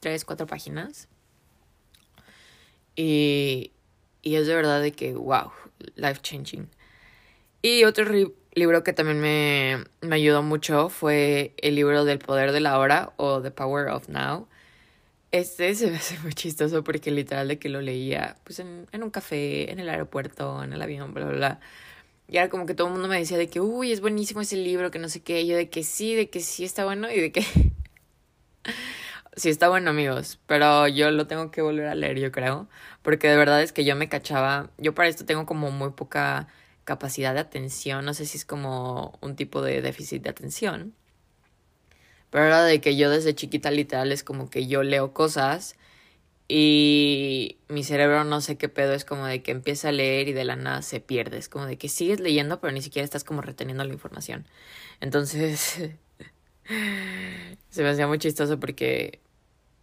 tres, 0.00 0.26
cuatro 0.26 0.46
páginas 0.46 1.08
y, 2.94 3.72
y 4.20 4.34
es 4.34 4.46
de 4.46 4.54
verdad 4.54 4.82
de 4.82 4.92
que, 4.92 5.14
wow, 5.14 5.50
life 5.94 6.20
changing. 6.20 6.68
Y 7.62 7.84
otro 7.84 8.04
libro 8.54 8.82
que 8.82 8.92
también 8.92 9.20
me, 9.20 9.84
me 10.00 10.16
ayudó 10.16 10.42
mucho 10.42 10.88
fue 10.88 11.54
el 11.58 11.76
libro 11.76 12.04
del 12.04 12.18
poder 12.18 12.52
de 12.52 12.60
la 12.60 12.78
hora 12.78 13.12
o 13.16 13.40
The 13.40 13.50
Power 13.50 13.88
of 13.88 14.08
Now. 14.08 14.48
Este 15.32 15.74
se 15.74 15.90
me 15.90 15.96
hace 15.96 16.18
muy 16.20 16.32
chistoso 16.34 16.82
porque 16.82 17.10
literal 17.10 17.48
de 17.48 17.58
que 17.58 17.68
lo 17.68 17.80
leía 17.80 18.36
pues 18.44 18.58
en, 18.58 18.86
un 18.92 19.10
café, 19.10 19.70
en 19.70 19.78
el 19.78 19.88
aeropuerto, 19.88 20.62
en 20.64 20.72
el 20.72 20.82
avión, 20.82 21.14
bla, 21.14 21.26
bla, 21.26 21.36
bla. 21.36 21.60
Y 22.28 22.36
era 22.38 22.48
como 22.48 22.66
que 22.66 22.74
todo 22.74 22.88
el 22.88 22.92
mundo 22.94 23.08
me 23.08 23.18
decía 23.18 23.38
de 23.38 23.48
que, 23.48 23.60
uy, 23.60 23.92
es 23.92 24.00
buenísimo 24.00 24.40
ese 24.40 24.56
libro, 24.56 24.90
que 24.90 25.00
no 25.00 25.08
sé 25.08 25.20
qué. 25.20 25.46
Yo 25.46 25.56
de 25.56 25.68
que 25.68 25.82
sí, 25.82 26.14
de 26.14 26.30
que 26.30 26.40
sí 26.40 26.64
está 26.64 26.84
bueno 26.84 27.10
y 27.10 27.20
de 27.20 27.32
que... 27.32 27.44
sí 29.36 29.48
está 29.48 29.68
bueno, 29.68 29.90
amigos, 29.90 30.38
pero 30.46 30.86
yo 30.88 31.10
lo 31.10 31.26
tengo 31.26 31.50
que 31.50 31.62
volver 31.62 31.86
a 31.86 31.94
leer, 31.94 32.18
yo 32.18 32.30
creo, 32.32 32.68
porque 33.02 33.28
de 33.28 33.36
verdad 33.36 33.62
es 33.62 33.72
que 33.72 33.84
yo 33.84 33.96
me 33.96 34.08
cachaba, 34.08 34.70
yo 34.78 34.94
para 34.94 35.08
esto 35.08 35.24
tengo 35.24 35.46
como 35.46 35.70
muy 35.70 35.90
poca 35.90 36.48
capacidad 36.90 37.34
de 37.34 37.40
atención, 37.40 38.04
no 38.04 38.14
sé 38.14 38.26
si 38.26 38.36
es 38.36 38.44
como 38.44 39.16
un 39.20 39.36
tipo 39.36 39.62
de 39.62 39.80
déficit 39.80 40.24
de 40.24 40.30
atención, 40.30 40.92
pero 42.30 42.46
era 42.46 42.64
de 42.64 42.80
que 42.80 42.96
yo 42.96 43.10
desde 43.10 43.32
chiquita 43.32 43.70
literal 43.70 44.10
es 44.10 44.24
como 44.24 44.50
que 44.50 44.66
yo 44.66 44.82
leo 44.82 45.12
cosas 45.14 45.76
y 46.48 47.58
mi 47.68 47.84
cerebro 47.84 48.24
no 48.24 48.40
sé 48.40 48.56
qué 48.58 48.68
pedo, 48.68 48.92
es 48.92 49.04
como 49.04 49.26
de 49.26 49.40
que 49.40 49.52
empieza 49.52 49.90
a 49.90 49.92
leer 49.92 50.26
y 50.26 50.32
de 50.32 50.44
la 50.44 50.56
nada 50.56 50.82
se 50.82 50.98
pierde, 50.98 51.38
es 51.38 51.48
como 51.48 51.66
de 51.66 51.78
que 51.78 51.88
sigues 51.88 52.18
leyendo 52.18 52.60
pero 52.60 52.72
ni 52.72 52.82
siquiera 52.82 53.04
estás 53.04 53.22
como 53.22 53.40
reteniendo 53.40 53.84
la 53.84 53.92
información. 53.92 54.46
Entonces... 55.00 55.80
se 57.70 57.82
me 57.82 57.88
hacía 57.88 58.06
muy 58.06 58.18
chistoso 58.18 58.58
porque 58.58 59.20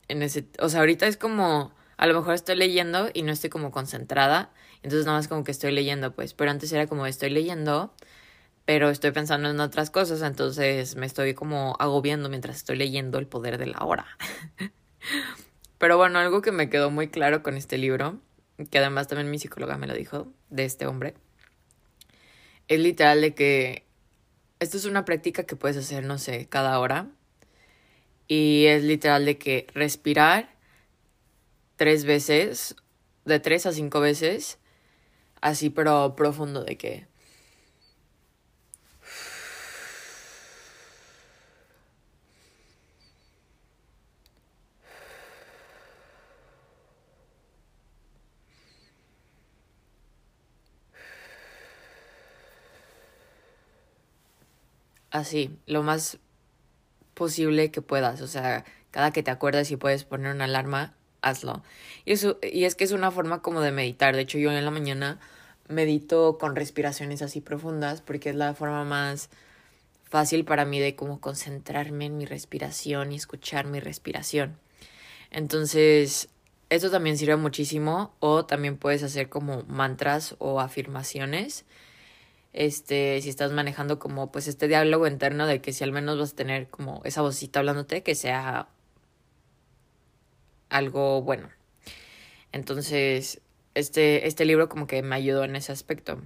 en 0.10 0.22
ese, 0.24 0.46
o 0.60 0.70
sea, 0.70 0.82
ahorita 0.82 1.08
es 1.08 1.18
como, 1.18 1.74
a 1.98 2.08
lo 2.08 2.14
mejor 2.14 2.34
estoy 2.34 2.56
leyendo 2.58 3.10
y 3.14 3.24
no 3.24 3.32
estoy 3.32 3.50
como 3.50 3.72
concentrada, 3.72 4.52
entonces 4.84 5.06
nada 5.06 5.18
más 5.18 5.28
como 5.28 5.44
que 5.44 5.52
estoy 5.52 5.72
leyendo, 5.72 6.14
pues, 6.14 6.34
pero 6.34 6.52
antes 6.52 6.72
era 6.72 6.88
como 6.88 7.06
estoy 7.06 7.30
leyendo, 7.30 7.94
pero 8.66 8.90
estoy 8.90 9.12
pensando 9.12 9.50
en 9.50 9.60
otras 9.60 9.90
cosas, 9.90 10.22
entonces 10.22 10.96
me 10.96 11.06
estoy 11.06 11.34
como 11.34 11.76
agobiando 11.80 12.30
mientras 12.30 12.58
estoy 12.58 12.78
leyendo 12.78 13.18
El 13.18 13.28
poder 13.28 13.58
de 13.58 13.68
la 13.68 13.80
hora. 13.80 14.06
pero 15.78 15.98
bueno, 15.98 16.20
algo 16.20 16.42
que 16.42 16.52
me 16.52 16.70
quedó 16.70 16.92
muy 16.92 17.08
claro 17.08 17.44
con 17.44 17.56
este 17.56 17.78
libro, 17.78 18.20
que 18.70 18.78
además 18.80 19.08
también 19.08 19.30
mi 19.30 19.40
psicóloga 19.40 19.78
me 19.78 19.88
lo 19.88 19.94
dijo, 19.94 20.28
de 20.50 20.66
este 20.66 20.86
hombre, 20.86 21.16
es 22.68 22.80
literal 22.80 23.22
de 23.22 23.34
que 23.34 23.88
esto 24.60 24.78
es 24.78 24.86
una 24.86 25.06
práctica 25.06 25.44
que 25.44 25.56
puedes 25.56 25.78
hacer, 25.78 26.04
no 26.04 26.18
sé, 26.18 26.48
cada 26.48 26.80
hora. 26.80 27.08
Y 28.28 28.66
es 28.66 28.84
literal 28.84 29.26
de 29.26 29.38
que 29.38 29.68
respirar 29.74 30.56
tres 31.76 32.06
veces, 32.06 32.76
de 33.26 33.40
tres 33.40 33.66
a 33.66 33.72
cinco 33.72 34.00
veces, 34.00 34.58
así 35.42 35.70
pero 35.70 36.16
profundo 36.16 36.64
de 36.64 36.78
que 36.78 37.08
así, 55.12 55.60
lo 55.66 55.84
más 55.84 56.20
posible 57.14 57.72
que 57.72 57.82
puedas. 57.82 58.22
O 58.22 58.28
sea, 58.28 58.66
cada 58.92 59.12
que 59.12 59.24
te 59.24 59.32
acuerdas 59.32 59.72
y 59.72 59.78
puedes 59.78 60.06
poner 60.06 60.34
una 60.34 60.46
alarma, 60.46 60.96
hazlo. 61.28 61.64
Y, 62.06 62.14
eso, 62.14 62.40
y 62.42 62.66
es 62.66 62.76
que 62.76 62.84
es 62.84 62.92
una 62.92 63.12
forma 63.12 63.42
como 63.42 63.62
de 63.62 63.72
meditar. 63.72 64.16
De 64.16 64.22
hecho, 64.22 64.38
yo 64.38 64.52
en 64.52 64.64
la 64.64 64.72
mañana 64.72 65.20
medito 65.68 66.38
con 66.38 66.56
respiraciones 66.56 67.22
así 67.22 67.42
profundas 67.42 68.02
porque 68.02 68.30
es 68.30 68.36
la 68.36 68.54
forma 68.54 68.84
más 68.86 69.30
fácil 70.04 70.46
para 70.46 70.66
mí 70.66 70.80
de 70.80 70.96
como 70.96 71.20
concentrarme 71.20 72.06
en 72.06 72.18
mi 72.18 72.26
respiración 72.26 73.12
y 73.12 73.16
escuchar 73.16 73.68
mi 73.68 73.80
respiración. 73.80 74.58
Entonces, 75.32 76.30
esto 76.70 76.90
también 76.90 77.18
sirve 77.18 77.36
muchísimo 77.36 78.14
o 78.20 78.46
también 78.46 78.78
puedes 78.78 79.04
hacer 79.04 79.30
como 79.30 79.64
mantras 79.64 80.36
o 80.40 80.60
afirmaciones. 80.60 81.66
Este, 82.54 83.22
si 83.22 83.30
estás 83.30 83.52
manejando 83.52 84.00
como 84.00 84.32
pues 84.32 84.48
este 84.48 84.68
diálogo 84.68 85.06
interno 85.08 85.46
de 85.46 85.62
que 85.62 85.74
si 85.74 85.84
al 85.84 85.92
menos 85.92 86.18
vas 86.18 86.34
a 86.34 86.36
tener 86.36 86.70
como 86.70 87.02
esa 87.04 87.22
vocita 87.22 87.60
hablándote 87.60 88.04
que 88.04 88.16
sea 88.16 88.70
algo 90.70 91.22
bueno. 91.22 91.50
Entonces, 92.52 93.42
este, 93.74 94.28
este 94.28 94.46
libro 94.46 94.70
como 94.70 94.88
que 94.88 95.02
me 95.02 95.16
ayudó 95.16 95.44
en 95.44 95.56
ese 95.56 95.72
aspecto. 95.72 96.22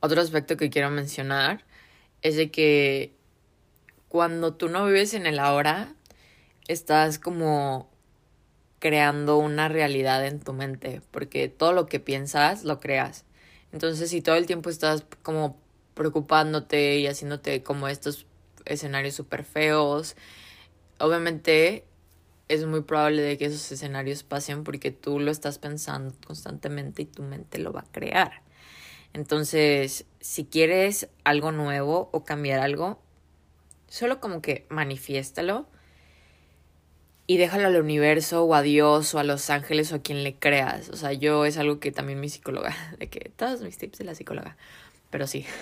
Otro 0.00 0.20
aspecto 0.20 0.56
que 0.56 0.70
quiero 0.70 0.90
mencionar 0.90 1.64
es 2.22 2.36
de 2.36 2.50
que 2.50 3.14
cuando 4.08 4.54
tú 4.54 4.68
no 4.68 4.86
vives 4.86 5.14
en 5.14 5.26
el 5.26 5.38
ahora, 5.38 5.94
estás 6.68 7.18
como 7.18 7.90
creando 8.78 9.38
una 9.38 9.68
realidad 9.68 10.26
en 10.26 10.40
tu 10.40 10.52
mente, 10.52 11.00
porque 11.10 11.48
todo 11.48 11.72
lo 11.72 11.86
que 11.86 12.00
piensas 12.00 12.64
lo 12.64 12.80
creas. 12.80 13.24
Entonces, 13.72 14.10
si 14.10 14.20
todo 14.20 14.36
el 14.36 14.46
tiempo 14.46 14.70
estás 14.70 15.04
como 15.22 15.58
preocupándote 15.94 16.98
y 16.98 17.06
haciéndote 17.06 17.62
como 17.62 17.88
estos 17.88 18.26
escenarios 18.66 19.14
súper 19.14 19.42
feos, 19.42 20.16
obviamente 20.98 21.84
es 22.48 22.66
muy 22.66 22.82
probable 22.82 23.22
de 23.22 23.38
que 23.38 23.46
esos 23.46 23.70
escenarios 23.72 24.22
pasen 24.22 24.64
porque 24.64 24.90
tú 24.90 25.18
lo 25.18 25.30
estás 25.30 25.58
pensando 25.58 26.14
constantemente 26.26 27.02
y 27.02 27.06
tu 27.06 27.22
mente 27.22 27.58
lo 27.58 27.72
va 27.72 27.80
a 27.80 27.92
crear. 27.92 28.42
Entonces, 29.12 30.06
si 30.20 30.44
quieres 30.44 31.08
algo 31.22 31.52
nuevo 31.52 32.10
o 32.12 32.24
cambiar 32.24 32.60
algo, 32.60 33.00
solo 33.88 34.20
como 34.20 34.42
que 34.42 34.66
manifiéstalo 34.68 35.66
y 37.26 37.38
déjalo 37.38 37.68
al 37.68 37.80
universo 37.80 38.44
o 38.44 38.54
a 38.54 38.62
Dios 38.62 39.14
o 39.14 39.18
a 39.18 39.24
los 39.24 39.48
ángeles 39.50 39.92
o 39.92 39.96
a 39.96 40.02
quien 40.02 40.24
le 40.24 40.34
creas. 40.34 40.90
O 40.90 40.96
sea, 40.96 41.12
yo 41.12 41.44
es 41.46 41.56
algo 41.56 41.80
que 41.80 41.92
también 41.92 42.20
mi 42.20 42.28
psicóloga, 42.28 42.76
de 42.98 43.08
que 43.08 43.30
todos 43.36 43.62
mis 43.62 43.78
tips 43.78 43.98
de 43.98 44.04
la 44.04 44.14
psicóloga, 44.14 44.56
pero 45.10 45.26
sí. 45.26 45.46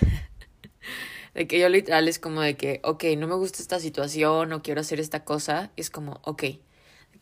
de 1.33 1.47
que 1.47 1.59
yo 1.59 1.69
literal 1.69 2.07
es 2.07 2.19
como 2.19 2.41
de 2.41 2.55
que, 2.55 2.79
ok, 2.83 3.03
no 3.17 3.27
me 3.27 3.35
gusta 3.35 3.61
esta 3.61 3.79
situación 3.79 4.53
o 4.53 4.61
quiero 4.61 4.81
hacer 4.81 4.99
esta 4.99 5.23
cosa, 5.23 5.71
es 5.75 5.89
como, 5.89 6.19
ok, 6.23 6.43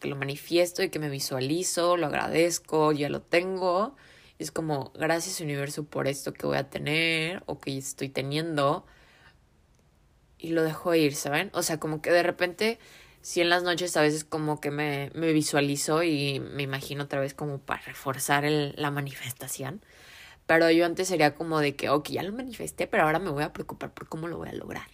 que 0.02 0.08
lo 0.10 0.18
manifiesto 0.18 0.84
y 0.84 0.90
que 0.90 1.00
me 1.00 1.10
visualizo, 1.10 1.96
lo 1.96 2.08
agradezco, 2.08 2.92
ya 2.92 3.08
lo 3.08 3.22
tengo. 3.22 3.96
Es 4.40 4.52
como, 4.52 4.92
gracias 4.96 5.40
universo 5.40 5.86
por 5.86 6.08
esto 6.08 6.34
que 6.34 6.48
voy 6.48 6.58
a 6.58 6.70
tener 6.70 7.44
o 7.46 7.60
que 7.60 7.78
estoy 7.78 8.10
teniendo. 8.10 8.86
Y 10.40 10.50
lo 10.50 10.64
dejo 10.64 10.94
ir, 10.96 11.16
¿saben? 11.16 11.52
O 11.54 11.62
sea, 11.62 11.80
como 11.80 12.02
que 12.02 12.12
de 12.12 12.24
repente 12.24 12.80
sí 13.22 13.42
en 13.42 13.50
las 13.50 13.62
noches 13.62 13.96
a 13.96 14.02
veces 14.02 14.24
como 14.24 14.60
que 14.60 14.72
me, 14.72 15.12
me 15.14 15.32
visualizo 15.34 16.02
y 16.02 16.40
me 16.40 16.64
imagino 16.64 17.04
otra 17.04 17.20
vez 17.20 17.36
como 17.36 17.60
para 17.60 17.84
reforzar 17.84 18.44
la 18.50 18.90
manifestación. 18.90 19.82
Pero 20.52 20.70
yo 20.70 20.86
antes 20.86 21.08
sería 21.08 21.34
como 21.34 21.62
de 21.62 21.78
que, 21.78 21.88
ok, 21.90 22.10
ya 22.10 22.24
lo 22.24 22.34
manifesté, 22.34 22.86
pero 22.86 23.04
ahora 23.04 23.20
me 23.20 23.30
voy 23.30 23.42
a 23.42 23.54
preocupar 23.54 23.94
por 23.94 24.10
cómo 24.10 24.28
lo 24.28 24.36
voy 24.36 24.50
a 24.50 24.54
lograr. 24.54 24.90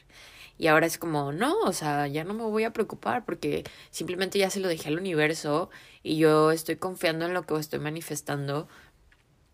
Y 0.59 0.67
ahora 0.67 0.85
es 0.85 0.99
como, 0.99 1.31
no, 1.31 1.59
o 1.61 1.73
sea, 1.73 2.05
ya 2.05 2.23
no 2.23 2.35
me 2.35 2.43
voy 2.43 2.63
a 2.63 2.73
preocupar 2.73 3.25
porque 3.25 3.63
simplemente 3.89 4.37
ya 4.37 4.51
se 4.51 4.59
lo 4.59 4.67
dejé 4.67 4.89
al 4.89 4.99
universo 4.99 5.71
y 6.03 6.17
yo 6.17 6.51
estoy 6.51 6.75
confiando 6.75 7.25
en 7.25 7.33
lo 7.33 7.41
que 7.47 7.55
estoy 7.55 7.79
manifestando 7.79 8.67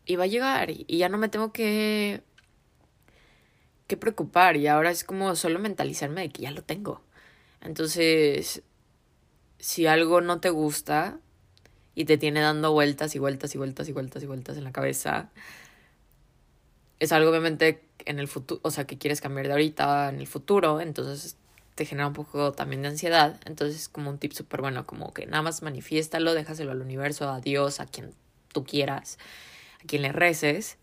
y 0.06 0.18
va 0.18 0.26
a 0.26 0.28
llegar 0.28 0.72
y 0.72 0.86
ya 0.98 1.08
no 1.08 1.18
me 1.18 1.30
tengo 1.30 1.54
que 1.54 2.22
que 3.88 3.96
preocupar 3.96 4.58
y 4.58 4.68
ahora 4.68 4.92
es 4.92 5.06
como 5.06 5.34
solo 5.38 5.58
mentalizarme 5.60 6.20
de 6.20 6.30
que 6.32 6.42
ya 6.42 6.52
lo 6.52 6.64
tengo. 6.64 7.02
Entonces, 7.62 8.62
si 9.58 9.88
algo 9.88 10.20
no 10.20 10.42
te 10.42 10.50
gusta 10.50 11.22
y 11.96 12.04
te 12.04 12.18
tiene 12.18 12.42
dando 12.42 12.74
vueltas 12.74 13.16
y 13.16 13.20
vueltas 13.20 13.56
y 13.56 13.58
vueltas 13.58 13.88
y 13.88 13.94
vueltas 13.94 14.22
y 14.24 14.26
vueltas 14.26 14.58
en 14.58 14.66
la 14.66 14.74
cabeza, 14.74 15.30
es 17.00 17.12
algo 17.12 17.30
obviamente 17.32 17.84
en 18.06 18.20
el 18.20 18.28
futuro, 18.28 18.62
o 18.64 18.72
sea, 18.72 18.86
que 18.86 18.98
quieres 18.98 19.22
cambiar 19.22 19.48
de 19.48 19.54
ahorita 19.54 20.10
en 20.10 20.20
el 20.20 20.28
futuro, 20.28 20.82
entonces 20.82 21.38
te 21.76 21.86
genera 21.86 22.08
un 22.08 22.14
poco 22.14 22.52
también 22.52 22.82
de 22.84 22.90
ansiedad. 22.90 23.40
Entonces, 23.46 23.90
como 23.90 24.10
un 24.10 24.20
tip 24.20 24.34
súper 24.34 24.62
bueno, 24.62 24.86
como 24.86 25.14
que 25.14 25.26
nada 25.26 25.42
más 25.42 25.64
manifiéstalo, 25.64 26.34
déjaselo 26.34 26.72
al 26.72 26.82
universo, 26.82 27.30
a 27.30 27.42
Dios, 27.42 27.80
a 27.80 27.86
quien 27.88 28.14
tú 28.54 28.64
quieras, 28.64 29.18
a 29.84 29.88
quien 29.88 30.02
le 30.04 30.12
reces 30.12 30.78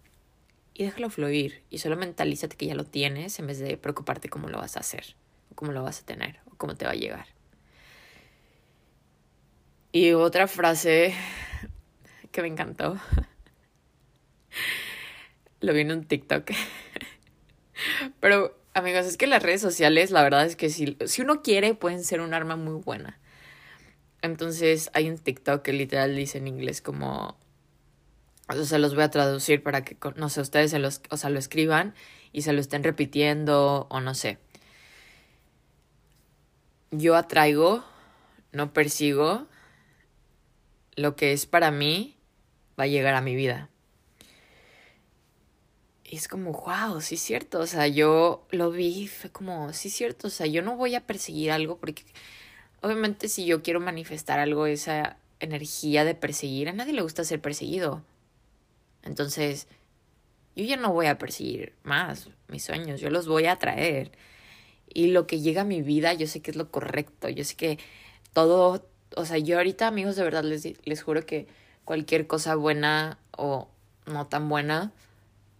y 0.75 0.85
déjalo 0.85 1.11
fluir. 1.11 1.63
Y 1.71 1.79
solo 1.79 1.97
mentalízate 1.97 2.57
que 2.57 2.67
ya 2.67 2.75
lo 2.75 2.85
tienes 2.85 3.39
en 3.39 3.47
vez 3.47 3.59
de 3.59 3.77
preocuparte 3.77 4.29
cómo 4.29 4.49
lo 4.49 4.59
vas 4.59 4.77
a 4.77 4.81
hacer, 4.81 5.15
o 5.51 5.55
cómo 5.55 5.73
lo 5.73 5.83
vas 5.83 6.01
a 6.01 6.07
tener 6.07 6.41
cómo 6.61 6.77
te 6.77 6.85
va 6.85 6.93
a 6.93 6.95
llegar. 6.95 7.27
Y 9.93 10.13
otra 10.13 10.47
frase 10.47 11.15
que 12.31 12.43
me 12.43 12.49
encantó. 12.49 13.01
Lo 15.61 15.73
vi 15.73 15.81
en 15.81 15.93
un 15.93 16.05
TikTok. 16.05 16.51
Pero, 18.21 18.59
amigos, 18.75 19.07
es 19.07 19.17
que 19.17 19.27
las 19.27 19.43
redes 19.43 19.61
sociales, 19.61 20.11
la 20.11 20.23
verdad 20.23 20.47
es 20.47 20.57
que 20.57 20.71
si, 20.71 20.97
si 21.07 21.23
uno 21.23 21.43
quiere, 21.43 21.75
pueden 21.75 22.05
ser 22.05 22.21
un 22.21 22.35
arma 22.35 22.57
muy 22.57 22.81
buena. 22.81 23.19
Entonces, 24.23 24.91
hay 24.95 25.09
un 25.09 25.19
TikTok 25.19 25.63
que 25.63 25.73
literal 25.73 26.15
dice 26.17 26.39
en 26.39 26.49
inglés 26.49 26.83
como. 26.83 27.39
O 28.49 28.65
sea, 28.65 28.79
los 28.79 28.95
voy 28.95 29.05
a 29.05 29.11
traducir 29.11 29.63
para 29.63 29.85
que, 29.85 29.97
no 30.17 30.29
sé, 30.29 30.41
ustedes 30.41 30.73
se 30.73 30.81
los, 30.81 31.03
o 31.11 31.17
sea, 31.17 31.31
lo 31.31 31.39
escriban 31.39 31.95
y 32.33 32.43
se 32.43 32.53
lo 32.53 32.61
estén 32.61 32.83
repitiendo 32.83 33.87
o 33.89 34.01
no 34.01 34.15
sé 34.15 34.39
yo 36.91 37.17
atraigo, 37.17 37.85
no 38.53 38.73
persigo, 38.73 39.47
lo 40.97 41.17
que 41.17 41.33
es 41.33 41.47
para 41.47 41.71
mí 41.71 42.17
va 42.79 42.85
a 42.85 42.89
llegar 42.89 43.15
a 43.15 43.21
mi 43.21 43.35
vida. 43.35 43.70
Y 46.13 46.17
es 46.17 46.27
como, 46.27 46.51
wow, 46.51 47.01
sí 47.01 47.15
es 47.15 47.21
cierto, 47.21 47.61
o 47.61 47.67
sea, 47.69 47.87
yo 47.87 48.45
lo 48.51 48.73
vi, 48.73 49.07
fue 49.07 49.31
como, 49.31 49.73
sí 49.73 49.87
es 49.87 49.95
cierto, 49.95 50.27
o 50.27 50.31
sea, 50.31 50.47
yo 50.49 50.61
no 50.61 50.77
voy 50.77 50.97
a 50.97 51.07
perseguir 51.07 51.53
algo 51.53 51.79
porque 51.79 52.03
obviamente 52.83 53.29
si 53.29 53.47
yo 53.47 53.63
quiero 53.63 53.79
manifestar 53.79 54.41
algo, 54.41 54.67
esa 54.67 55.19
energía 55.39 56.05
de 56.05 56.17
perseguir, 56.17 56.69
a 56.69 56.73
nadie 56.73 56.95
le 56.95 57.03
gusta 57.03 57.23
ser 57.23 57.41
perseguido. 57.41 58.03
Entonces, 59.05 59.69
yo 60.57 60.65
ya 60.65 60.77
no 60.77 60.93
voy 60.93 61.07
a 61.07 61.17
perseguir 61.17 61.75
más 61.85 62.29
mis 62.49 62.65
sueños, 62.65 63.01
yo 63.01 63.11
los 63.11 63.29
voy 63.29 63.45
a 63.47 63.53
atraer 63.53 64.11
y 64.89 65.13
lo 65.13 65.29
que 65.29 65.41
llega 65.41 65.63
a 65.63 65.65
mi 65.65 65.81
vida, 65.81 66.13
yo 66.15 66.27
sé 66.27 66.43
que 66.43 66.51
es 66.51 66.57
lo 66.57 66.73
correcto, 66.73 67.29
yo 67.29 67.45
sé 67.45 67.55
que 67.55 67.79
todo, 68.33 68.85
o 69.15 69.25
sea, 69.25 69.39
yo 69.39 69.59
ahorita 69.59 69.87
amigos 69.87 70.17
de 70.17 70.25
verdad 70.25 70.43
les, 70.43 70.67
les 70.85 71.03
juro 71.05 71.25
que 71.25 71.47
cualquier 71.85 72.27
cosa 72.27 72.57
buena 72.57 73.19
o 73.37 73.69
no 74.07 74.27
tan 74.27 74.49
buena, 74.49 74.93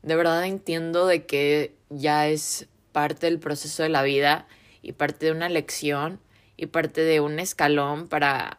de 0.03 0.17
verdad 0.17 0.45
entiendo 0.45 1.07
de 1.07 1.27
que 1.27 1.75
ya 1.89 2.29
es 2.29 2.69
parte 2.93 3.27
del 3.27 3.39
proceso 3.39 3.83
de 3.83 3.89
la 3.89 4.03
vida 4.03 4.47
y 4.83 4.93
parte 4.93 5.27
de 5.27 5.33
una 5.33 5.49
lección 5.49 6.21
y 6.57 6.67
parte 6.67 7.03
de 7.03 7.21
un 7.21 7.39
escalón 7.39 8.09
para 8.09 8.59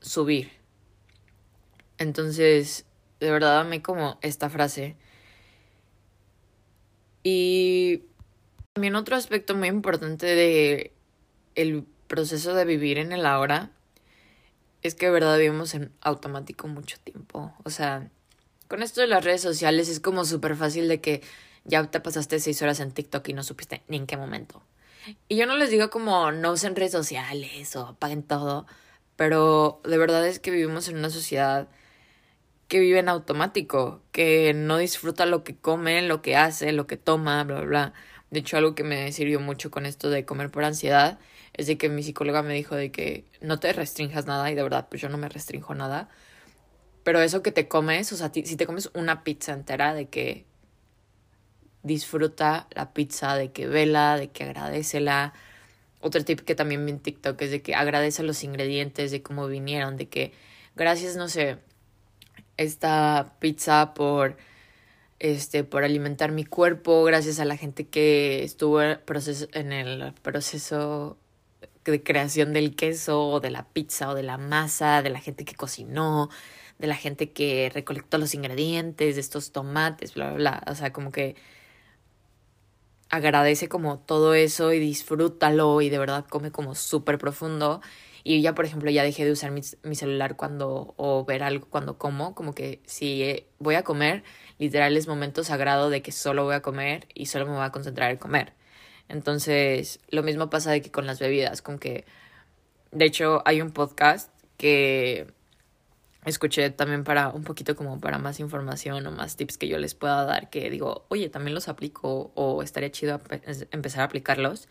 subir. 0.00 0.50
Entonces, 1.98 2.86
de 3.20 3.30
verdad 3.30 3.60
amé 3.60 3.82
como 3.82 4.18
esta 4.22 4.48
frase. 4.48 4.96
Y 7.22 8.04
también 8.72 8.94
otro 8.94 9.16
aspecto 9.16 9.54
muy 9.54 9.68
importante 9.68 10.26
de 10.26 10.92
el 11.54 11.84
proceso 12.06 12.54
de 12.54 12.64
vivir 12.64 12.98
en 12.98 13.12
el 13.12 13.26
ahora 13.26 13.72
es 14.82 14.94
que 14.94 15.06
de 15.06 15.12
verdad 15.12 15.36
vivimos 15.36 15.74
en 15.74 15.92
automático 16.00 16.68
mucho 16.68 16.98
tiempo. 17.02 17.52
O 17.64 17.70
sea, 17.70 18.10
con 18.68 18.82
esto 18.82 19.00
de 19.00 19.06
las 19.06 19.24
redes 19.24 19.40
sociales 19.40 19.88
es 19.88 20.00
como 20.00 20.24
súper 20.24 20.56
fácil 20.56 20.88
de 20.88 21.00
que 21.00 21.22
ya 21.64 21.90
te 21.90 22.00
pasaste 22.00 22.38
seis 22.40 22.60
horas 22.62 22.80
en 22.80 22.92
TikTok 22.92 23.28
y 23.28 23.32
no 23.32 23.42
supiste 23.42 23.82
ni 23.88 23.96
en 23.96 24.06
qué 24.06 24.16
momento. 24.16 24.62
Y 25.28 25.36
yo 25.36 25.46
no 25.46 25.56
les 25.56 25.70
digo 25.70 25.90
como 25.90 26.32
no 26.32 26.52
usen 26.52 26.76
redes 26.76 26.92
sociales 26.92 27.74
o 27.76 27.86
apaguen 27.86 28.22
todo, 28.22 28.66
pero 29.16 29.80
de 29.84 29.98
verdad 29.98 30.26
es 30.26 30.38
que 30.38 30.50
vivimos 30.50 30.88
en 30.88 30.98
una 30.98 31.10
sociedad 31.10 31.68
que 32.68 32.80
vive 32.80 32.98
en 32.98 33.08
automático, 33.08 34.02
que 34.12 34.52
no 34.54 34.76
disfruta 34.76 35.24
lo 35.26 35.42
que 35.42 35.56
come, 35.56 36.02
lo 36.02 36.20
que 36.22 36.36
hace, 36.36 36.72
lo 36.72 36.86
que 36.86 36.98
toma, 36.98 37.42
bla, 37.44 37.56
bla, 37.60 37.66
bla. 37.66 37.92
De 38.30 38.40
hecho, 38.40 38.58
algo 38.58 38.74
que 38.74 38.84
me 38.84 39.10
sirvió 39.12 39.40
mucho 39.40 39.70
con 39.70 39.86
esto 39.86 40.10
de 40.10 40.26
comer 40.26 40.50
por 40.50 40.64
ansiedad 40.64 41.18
es 41.54 41.66
de 41.66 41.78
que 41.78 41.88
mi 41.88 42.02
psicóloga 42.02 42.42
me 42.42 42.54
dijo 42.54 42.76
de 42.76 42.92
que 42.92 43.24
no 43.40 43.58
te 43.58 43.72
restringas 43.72 44.26
nada 44.26 44.50
y 44.50 44.54
de 44.54 44.62
verdad, 44.62 44.86
pues 44.90 45.00
yo 45.00 45.08
no 45.08 45.16
me 45.16 45.28
restringo 45.30 45.74
nada. 45.74 46.10
Pero 47.08 47.22
eso 47.22 47.42
que 47.42 47.52
te 47.52 47.68
comes, 47.68 48.12
o 48.12 48.18
sea, 48.18 48.30
si 48.34 48.56
te 48.56 48.66
comes 48.66 48.90
una 48.92 49.24
pizza 49.24 49.54
entera, 49.54 49.94
de 49.94 50.10
que 50.10 50.44
disfruta 51.82 52.68
la 52.72 52.92
pizza, 52.92 53.34
de 53.34 53.50
que 53.50 53.66
vela, 53.66 54.18
de 54.18 54.28
que 54.28 54.44
agradecela, 54.44 55.32
otro 56.02 56.22
tip 56.22 56.40
que 56.40 56.54
también 56.54 56.84
vi 56.84 56.92
en 56.92 56.98
TikTok 56.98 57.40
es 57.40 57.50
de 57.50 57.62
que 57.62 57.74
agradece 57.74 58.22
los 58.24 58.44
ingredientes, 58.44 59.10
de 59.10 59.22
cómo 59.22 59.46
vinieron, 59.46 59.96
de 59.96 60.06
que 60.10 60.34
gracias, 60.76 61.16
no 61.16 61.28
sé, 61.28 61.56
esta 62.58 63.36
pizza 63.38 63.94
por 63.94 64.36
este 65.18 65.64
por 65.64 65.84
alimentar 65.84 66.30
mi 66.30 66.44
cuerpo, 66.44 67.04
gracias 67.04 67.40
a 67.40 67.46
la 67.46 67.56
gente 67.56 67.86
que 67.86 68.44
estuvo 68.44 68.82
en 68.82 69.72
el 69.72 70.12
proceso 70.12 71.16
de 71.84 72.02
creación 72.02 72.52
del 72.52 72.76
queso 72.76 73.26
o 73.30 73.40
de 73.40 73.48
la 73.48 73.64
pizza 73.66 74.10
o 74.10 74.14
de 74.14 74.24
la 74.24 74.36
masa, 74.36 75.00
de 75.00 75.08
la 75.08 75.20
gente 75.20 75.46
que 75.46 75.54
cocinó, 75.54 76.28
de 76.78 76.86
la 76.86 76.94
gente 76.96 77.32
que 77.32 77.70
recolectó 77.72 78.18
los 78.18 78.34
ingredientes, 78.34 79.16
de 79.16 79.20
estos 79.20 79.52
tomates, 79.52 80.14
bla, 80.14 80.28
bla, 80.28 80.36
bla. 80.36 80.64
O 80.70 80.74
sea, 80.74 80.92
como 80.92 81.12
que 81.12 81.36
agradece 83.10 83.68
como 83.68 83.98
todo 83.98 84.34
eso 84.34 84.72
y 84.72 84.78
disfrútalo 84.78 85.80
y 85.80 85.88
de 85.90 85.98
verdad 85.98 86.26
come 86.28 86.50
como 86.52 86.74
súper 86.74 87.18
profundo. 87.18 87.80
Y 88.24 88.42
ya, 88.42 88.54
por 88.54 88.64
ejemplo, 88.66 88.90
ya 88.90 89.02
dejé 89.02 89.24
de 89.24 89.32
usar 89.32 89.50
mi, 89.52 89.62
celular 89.62 90.36
cuando, 90.36 90.94
o 90.96 91.24
ver 91.24 91.42
algo 91.42 91.66
cuando 91.70 91.98
como, 91.98 92.34
como 92.34 92.54
que 92.54 92.82
si 92.84 93.22
eh, 93.22 93.46
voy 93.58 93.76
a 93.76 93.84
comer, 93.84 94.22
literal 94.58 94.96
es 94.96 95.08
momento 95.08 95.44
sagrado 95.44 95.88
de 95.90 96.02
que 96.02 96.12
solo 96.12 96.44
voy 96.44 96.54
a 96.54 96.60
comer 96.62 97.06
y 97.14 97.26
solo 97.26 97.46
me 97.46 97.52
voy 97.52 97.64
a 97.64 97.72
concentrar 97.72 98.10
en 98.10 98.18
comer. 98.18 98.52
Entonces, 99.08 100.00
lo 100.10 100.22
mismo 100.22 100.50
pasa 100.50 100.70
de 100.70 100.82
que 100.82 100.90
con 100.90 101.06
las 101.06 101.20
bebidas, 101.20 101.62
con 101.62 101.78
que, 101.78 102.04
de 102.92 103.06
hecho, 103.06 103.42
hay 103.46 103.62
un 103.62 103.70
podcast 103.70 104.30
que 104.58 105.32
escuché 106.24 106.70
también 106.70 107.04
para 107.04 107.30
un 107.30 107.44
poquito 107.44 107.76
como 107.76 108.00
para 108.00 108.18
más 108.18 108.40
información 108.40 109.06
o 109.06 109.10
más 109.10 109.36
tips 109.36 109.58
que 109.58 109.68
yo 109.68 109.78
les 109.78 109.94
pueda 109.94 110.24
dar, 110.24 110.50
que 110.50 110.70
digo, 110.70 111.06
oye, 111.08 111.28
también 111.28 111.54
los 111.54 111.68
aplico 111.68 112.32
o 112.34 112.62
estaría 112.62 112.90
chido 112.90 113.20
empezar 113.70 114.02
a 114.02 114.04
aplicarlos, 114.04 114.68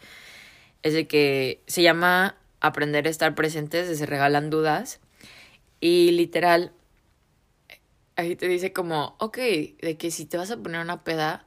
es 0.84 0.94
de 0.94 1.08
que 1.08 1.64
se 1.68 1.82
llama 1.82 2.36
Aprender 2.60 3.08
a 3.08 3.10
estar 3.10 3.36
presentes, 3.36 3.98
se 3.98 4.06
regalan 4.06 4.50
dudas 4.50 5.00
y 5.80 6.12
literal, 6.12 6.74
ahí 8.16 8.36
te 8.36 8.48
dice 8.48 8.74
como, 8.74 9.16
ok, 9.20 9.38
de 9.38 9.98
que 9.98 10.12
si 10.12 10.26
te 10.26 10.38
vas 10.38 10.52
a 10.52 10.58
poner 10.58 10.82
una 10.82 11.04
peda, 11.04 11.46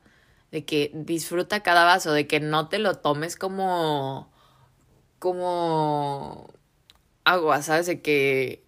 de 0.51 0.65
que 0.65 0.91
disfruta 0.95 1.63
cada 1.63 1.85
vaso, 1.85 2.13
de 2.13 2.27
que 2.27 2.41
no 2.41 2.69
te 2.69 2.79
lo 2.79 2.97
tomes 2.97 3.37
como, 3.37 4.33
como 5.19 6.53
agua, 7.25 7.63
¿sabes? 7.63 7.87
De 7.87 8.01
que 8.03 8.65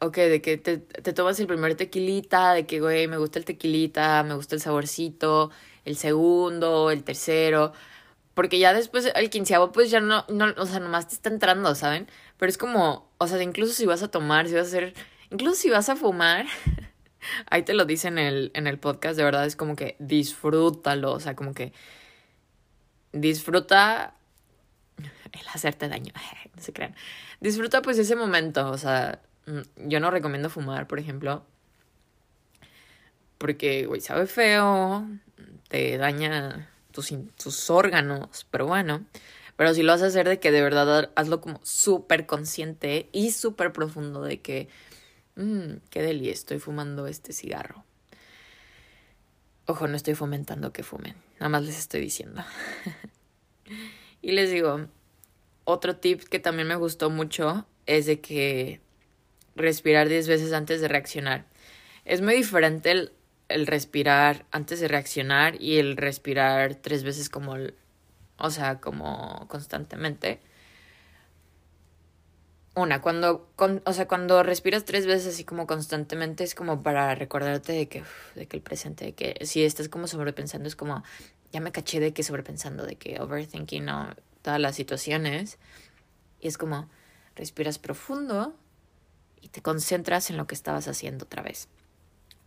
ok, 0.00 0.16
de 0.16 0.42
que 0.42 0.56
te, 0.58 0.78
te 0.78 1.12
tomas 1.12 1.38
el 1.40 1.46
primer 1.46 1.74
tequilita, 1.76 2.52
de 2.52 2.66
que, 2.66 2.80
güey, 2.80 3.08
me 3.08 3.16
gusta 3.18 3.38
el 3.38 3.44
tequilita, 3.44 4.22
me 4.22 4.34
gusta 4.34 4.54
el 4.54 4.60
saborcito, 4.60 5.50
el 5.84 5.96
segundo, 5.96 6.90
el 6.90 7.04
tercero, 7.04 7.72
porque 8.34 8.58
ya 8.58 8.74
después, 8.74 9.10
el 9.14 9.30
quinceavo, 9.30 9.72
pues 9.72 9.90
ya 9.90 10.00
no, 10.00 10.26
no, 10.28 10.52
o 10.58 10.66
sea, 10.66 10.78
nomás 10.78 11.08
te 11.08 11.14
está 11.14 11.30
entrando, 11.30 11.74
¿saben? 11.74 12.06
Pero 12.36 12.50
es 12.50 12.58
como, 12.58 13.10
o 13.18 13.26
sea, 13.26 13.42
incluso 13.42 13.72
si 13.72 13.86
vas 13.86 14.02
a 14.02 14.08
tomar, 14.08 14.46
si 14.46 14.54
vas 14.54 14.64
a 14.64 14.68
hacer, 14.68 14.94
incluso 15.30 15.56
si 15.56 15.70
vas 15.70 15.88
a 15.88 15.96
fumar, 15.96 16.44
ahí 17.50 17.62
te 17.62 17.72
lo 17.72 17.86
dice 17.86 18.08
en 18.08 18.18
el, 18.18 18.50
en 18.54 18.66
el 18.66 18.78
podcast, 18.78 19.16
de 19.16 19.24
verdad, 19.24 19.46
es 19.46 19.56
como 19.56 19.74
que 19.74 19.96
disfrútalo, 20.00 21.12
o 21.12 21.20
sea, 21.20 21.34
como 21.34 21.54
que 21.54 21.72
disfruta 23.12 24.14
el 24.98 25.48
hacerte 25.54 25.88
daño, 25.88 26.12
no 26.54 26.62
se 26.62 26.72
crean. 26.72 26.94
Disfruta 27.40 27.82
pues 27.82 27.98
ese 27.98 28.16
momento, 28.16 28.70
o 28.70 28.78
sea, 28.78 29.22
yo 29.76 30.00
no 30.00 30.10
recomiendo 30.10 30.50
fumar, 30.50 30.86
por 30.86 30.98
ejemplo. 30.98 31.44
Porque, 33.38 33.86
güey, 33.86 34.00
sabe 34.00 34.26
feo, 34.26 35.06
te 35.68 35.98
daña 35.98 36.70
tus, 36.92 37.12
tus 37.36 37.70
órganos, 37.70 38.46
pero 38.50 38.66
bueno. 38.66 39.04
Pero 39.56 39.72
si 39.74 39.82
lo 39.82 39.92
vas 39.92 40.02
a 40.02 40.06
hacer 40.06 40.28
de 40.28 40.38
que 40.38 40.50
de 40.50 40.62
verdad 40.62 41.10
hazlo 41.14 41.40
como 41.40 41.60
súper 41.62 42.26
consciente 42.26 43.08
y 43.12 43.30
súper 43.30 43.72
profundo 43.72 44.22
de 44.22 44.40
que, 44.40 44.68
mmm, 45.34 45.76
qué 45.90 46.02
deli, 46.02 46.28
estoy 46.28 46.58
fumando 46.58 47.06
este 47.06 47.32
cigarro. 47.32 47.84
Ojo, 49.66 49.88
no 49.88 49.96
estoy 49.96 50.14
fomentando 50.14 50.72
que 50.72 50.82
fumen, 50.82 51.16
nada 51.40 51.48
más 51.48 51.64
les 51.64 51.78
estoy 51.78 52.00
diciendo. 52.00 52.44
y 54.22 54.32
les 54.32 54.50
digo, 54.50 54.86
otro 55.64 55.96
tip 55.96 56.22
que 56.22 56.38
también 56.38 56.68
me 56.68 56.76
gustó 56.76 57.10
mucho 57.10 57.66
es 57.86 58.06
de 58.06 58.20
que 58.20 58.80
respirar 59.56 60.08
10 60.08 60.28
veces 60.28 60.52
antes 60.52 60.80
de 60.80 60.88
reaccionar. 60.88 61.46
Es 62.04 62.20
muy 62.20 62.34
diferente 62.34 62.90
el, 62.92 63.12
el, 63.48 63.66
respirar 63.66 64.46
antes 64.52 64.80
de 64.80 64.88
reaccionar 64.88 65.60
y 65.60 65.78
el 65.78 65.96
respirar 65.96 66.76
tres 66.76 67.02
veces 67.02 67.28
como, 67.28 67.56
o 68.38 68.50
sea, 68.50 68.80
como 68.80 69.46
constantemente. 69.48 70.40
Una, 72.76 73.00
cuando, 73.00 73.50
con, 73.56 73.82
o 73.86 73.92
sea, 73.94 74.06
cuando 74.06 74.42
respiras 74.42 74.84
tres 74.84 75.06
veces 75.06 75.34
así 75.34 75.44
como 75.44 75.66
constantemente 75.66 76.44
es 76.44 76.54
como 76.54 76.82
para 76.82 77.14
recordarte 77.14 77.72
de 77.72 77.88
que, 77.88 78.04
de 78.34 78.46
que 78.46 78.56
el 78.58 78.62
presente, 78.62 79.06
de 79.06 79.14
que 79.14 79.46
si 79.46 79.64
estás 79.64 79.88
como 79.88 80.06
sobrepensando 80.06 80.68
es 80.68 80.76
como, 80.76 81.02
ya 81.52 81.60
me 81.60 81.72
caché 81.72 82.00
de 82.00 82.12
que 82.12 82.22
sobrepensando, 82.22 82.84
de 82.84 82.96
que 82.96 83.18
overthinking, 83.18 83.86
¿no? 83.86 84.14
Todas 84.42 84.60
las 84.60 84.76
situaciones. 84.76 85.58
Y 86.38 86.48
es 86.48 86.58
como, 86.58 86.88
respiras 87.34 87.78
profundo 87.78 88.54
y 89.46 89.48
te 89.48 89.62
concentras 89.62 90.28
en 90.30 90.36
lo 90.36 90.46
que 90.46 90.56
estabas 90.56 90.88
haciendo 90.88 91.24
otra 91.24 91.42
vez. 91.42 91.68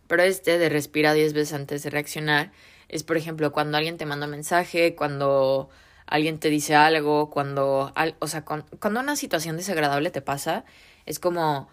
Pero 0.06 0.22
este 0.22 0.58
de 0.58 0.68
respira 0.68 1.14
10 1.14 1.32
veces 1.32 1.54
antes 1.54 1.82
de 1.82 1.90
reaccionar 1.90 2.52
es, 2.88 3.04
por 3.04 3.16
ejemplo, 3.16 3.52
cuando 3.52 3.78
alguien 3.78 3.96
te 3.96 4.04
manda 4.04 4.26
un 4.26 4.32
mensaje, 4.32 4.94
cuando 4.94 5.70
alguien 6.06 6.38
te 6.38 6.50
dice 6.50 6.74
algo, 6.74 7.30
cuando, 7.30 7.92
o 8.18 8.26
sea, 8.26 8.44
cuando 8.44 9.00
una 9.00 9.16
situación 9.16 9.56
desagradable 9.56 10.10
te 10.10 10.20
pasa, 10.20 10.64
es 11.06 11.18
como, 11.18 11.68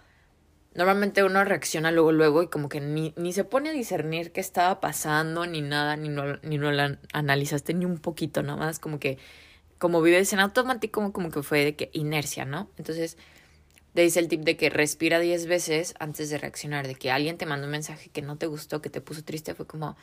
normalmente 0.76 1.24
uno 1.24 1.44
reacciona 1.44 1.92
luego, 1.92 2.12
luego 2.14 2.44
y 2.44 2.48
como 2.48 2.70
que 2.70 2.80
ni, 2.80 3.14
ni 3.18 3.34
se 3.34 3.44
pone 3.44 3.70
a 3.70 3.74
discernir 3.74 4.32
qué 4.32 4.40
estaba 4.40 4.80
pasando, 4.80 5.46
ni 5.46 5.62
nada, 5.62 5.98
ni 5.98 6.08
no, 6.08 6.38
ni 6.44 6.58
no 6.58 6.72
la 6.72 7.00
analizaste 7.12 7.74
ni 7.74 7.84
un 7.84 7.98
poquito, 7.98 8.44
nada 8.44 8.58
más 8.58 8.80
como 8.80 9.00
que, 9.00 9.18
como 9.78 10.02
vives 10.02 10.32
en 10.32 10.40
automático, 10.40 11.02
como, 11.02 11.12
como 11.12 11.32
que 11.32 11.44
fue 11.44 11.66
de 11.66 11.76
que 11.76 11.90
inercia, 11.94 12.46
¿no? 12.46 12.70
Entonces, 12.78 13.18
te 13.98 14.04
dice 14.04 14.20
el 14.20 14.28
tip 14.28 14.42
de 14.42 14.58
que 14.58 14.70
respira 14.70 15.20
10 15.20 15.48
veces 15.48 15.96
antes 15.98 16.30
de 16.30 16.38
reaccionar, 16.38 16.86
de 16.86 16.94
que 16.94 17.10
alguien 17.10 17.36
te 17.36 17.48
mandó 17.48 17.66
un 17.66 17.72
mensaje 17.72 18.12
que 18.12 18.22
no 18.22 18.38
te 18.38 18.46
gustó, 18.46 18.80
que 18.80 18.92
te 18.92 19.02
puso 19.02 19.24
triste, 19.24 19.56
fue 19.56 19.66
como, 19.66 19.98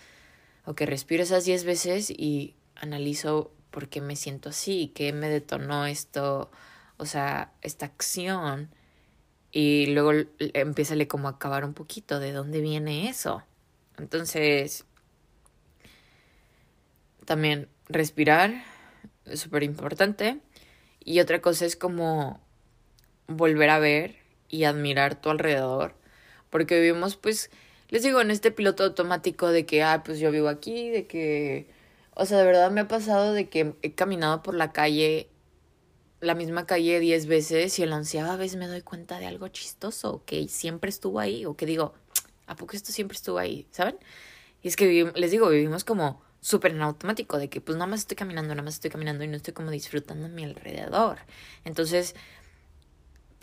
ok, 0.65 0.81
respiro 0.81 1.23
esas 1.23 1.45
10 1.45 1.63
veces 1.63 2.11
y 2.11 2.57
analizo 2.75 3.53
por 3.71 3.89
qué 3.89 4.01
me 4.01 4.17
siento 4.17 4.49
así, 4.49 4.91
qué 4.97 5.13
me 5.13 5.29
detonó 5.29 5.87
esto, 5.87 6.51
o 6.97 7.07
sea, 7.07 7.53
esta 7.63 7.87
acción. 7.87 8.69
Y 9.53 9.87
luego 9.87 10.11
empieza 10.41 10.97
como 11.07 11.29
a 11.29 11.31
acabar 11.31 11.65
un 11.65 11.75
poquito 11.75 12.19
de 12.19 12.33
dónde 12.33 12.61
viene 12.61 13.09
eso. 13.09 13.45
Entonces, 13.97 14.87
también 17.27 17.69
respirar 17.89 18.65
es 19.25 19.39
súper 19.39 19.63
importante. 19.63 20.41
Y 20.99 21.21
otra 21.21 21.41
cosa 21.41 21.65
es 21.65 21.77
como 21.77 22.44
volver 23.27 23.71
a 23.71 23.79
ver 23.79 24.17
y 24.49 24.65
admirar 24.65 25.21
tu 25.21 25.31
alrededor. 25.31 25.95
Porque 26.51 26.81
vivimos, 26.81 27.17
pues, 27.17 27.51
les 27.89 28.03
digo, 28.03 28.21
en 28.21 28.31
este 28.31 28.51
piloto 28.51 28.85
automático 28.85 29.49
de 29.49 29.67
que, 29.67 29.83
ah, 29.83 30.03
pues 30.05 30.19
yo 30.19 30.31
vivo 30.31 30.49
aquí, 30.49 30.91
de 30.91 31.07
que, 31.07 31.69
o 32.15 32.27
sea, 32.27 32.39
de 32.39 32.45
verdad 32.45 32.71
me 32.71 32.83
ha 32.83 32.89
pasado 32.89 33.33
de 33.33 33.49
que 33.49 33.75
he 33.83 33.95
caminado 33.95 34.43
por 34.43 34.55
la 34.55 34.73
calle, 34.73 35.29
la 36.21 36.35
misma 36.35 36.67
calle 36.67 37.01
diez 37.01 37.27
veces 37.27 37.79
y 37.79 37.83
el 37.83 37.91
la 37.91 38.37
vez 38.37 38.57
me 38.57 38.67
doy 38.67 38.83
cuenta 38.83 39.19
de 39.19 39.27
algo 39.27 39.49
chistoso, 39.49 40.23
que 40.25 40.49
siempre 40.49 40.91
estuvo 40.91 41.21
ahí, 41.21 41.45
o 41.45 41.57
que 41.57 41.67
digo, 41.67 41.95
¿a 42.47 42.57
poco 42.57 42.77
esto 42.77 42.93
siempre 42.93 43.17
estuvo 43.17 43.39
ahí? 43.39 43.67
¿Saben? 43.71 43.99
Y 44.63 44.69
es 44.69 44.77
que 44.77 45.13
les 45.15 45.31
digo, 45.31 45.49
vivimos 45.51 45.85
como 45.85 46.23
súper 46.41 46.73
en 46.73 46.83
automático, 46.83 47.39
de 47.39 47.49
que 47.49 47.61
pues 47.61 47.77
nada 47.77 47.87
más 47.87 48.01
estoy 48.01 48.17
caminando, 48.17 48.55
nada 48.55 48.63
más 48.63 48.75
estoy 48.75 48.91
caminando 48.91 49.25
y 49.25 49.29
no 49.29 49.37
estoy 49.37 49.55
como 49.55 49.71
disfrutando 49.71 50.29
mi 50.29 50.45
alrededor. 50.45 51.19
Entonces, 51.65 52.15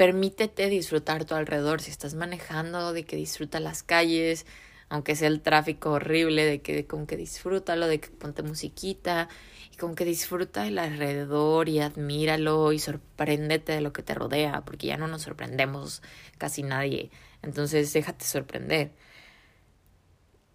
permítete 0.01 0.67
disfrutar 0.67 1.25
tu 1.25 1.35
alrededor. 1.35 1.79
Si 1.79 1.91
estás 1.91 2.15
manejando, 2.15 2.91
de 2.91 3.03
que 3.03 3.15
disfruta 3.15 3.59
las 3.59 3.83
calles, 3.83 4.47
aunque 4.89 5.15
sea 5.15 5.27
el 5.27 5.41
tráfico 5.41 5.91
horrible, 5.91 6.43
de 6.43 6.59
que 6.59 6.87
como 6.87 7.05
que 7.05 7.17
disfrútalo, 7.17 7.85
de 7.85 7.99
que 7.99 8.09
ponte 8.09 8.41
musiquita 8.41 9.29
y 9.71 9.77
como 9.77 9.93
que 9.93 10.03
disfruta 10.03 10.65
el 10.65 10.79
alrededor 10.79 11.69
y 11.69 11.81
admíralo 11.81 12.71
y 12.71 12.79
sorpréndete 12.79 13.73
de 13.73 13.81
lo 13.81 13.93
que 13.93 14.01
te 14.01 14.15
rodea, 14.15 14.61
porque 14.65 14.87
ya 14.87 14.97
no 14.97 15.07
nos 15.07 15.21
sorprendemos 15.21 16.01
casi 16.39 16.63
nadie. 16.63 17.11
Entonces 17.43 17.93
déjate 17.93 18.25
sorprender. 18.25 18.89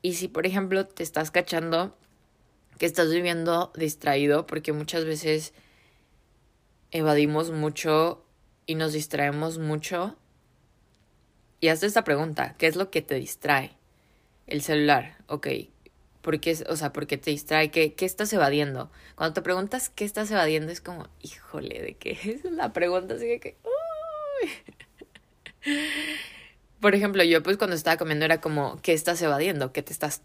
Y 0.02 0.14
si 0.14 0.26
por 0.26 0.44
ejemplo 0.44 0.88
te 0.88 1.04
estás 1.04 1.30
cachando 1.30 1.96
que 2.80 2.86
estás 2.86 3.12
viviendo 3.12 3.70
distraído, 3.76 4.44
porque 4.44 4.72
muchas 4.72 5.04
veces 5.04 5.54
evadimos 6.90 7.52
mucho 7.52 8.25
y 8.66 8.74
nos 8.74 8.92
distraemos 8.92 9.58
mucho. 9.58 10.16
Y 11.60 11.68
hazte 11.68 11.86
esta 11.86 12.04
pregunta, 12.04 12.54
¿qué 12.58 12.66
es 12.66 12.76
lo 12.76 12.90
que 12.90 13.02
te 13.02 13.14
distrae? 13.14 13.72
El 14.46 14.62
celular, 14.62 15.16
ok. 15.28 15.48
¿Por 16.20 16.40
qué, 16.40 16.56
o 16.68 16.76
sea, 16.76 16.92
porque 16.92 17.18
te 17.18 17.30
distrae? 17.30 17.70
¿Qué, 17.70 17.94
¿Qué 17.94 18.04
estás 18.04 18.32
evadiendo? 18.32 18.90
Cuando 19.14 19.34
te 19.34 19.42
preguntas 19.42 19.90
qué 19.90 20.04
estás 20.04 20.30
evadiendo, 20.30 20.72
es 20.72 20.80
como, 20.80 21.08
híjole, 21.22 21.80
¿de 21.80 21.94
qué 21.94 22.10
es 22.24 22.44
la 22.44 22.72
pregunta? 22.72 23.14
Así 23.14 23.38
que, 23.40 23.56
Por 26.80 26.94
ejemplo, 26.94 27.24
yo 27.24 27.42
pues 27.42 27.56
cuando 27.56 27.74
estaba 27.74 27.96
comiendo 27.96 28.24
era 28.24 28.40
como, 28.40 28.80
¿qué 28.82 28.92
estás 28.92 29.20
evadiendo? 29.22 29.72
¿Qué 29.72 29.82
te 29.82 29.92
estás 29.92 30.22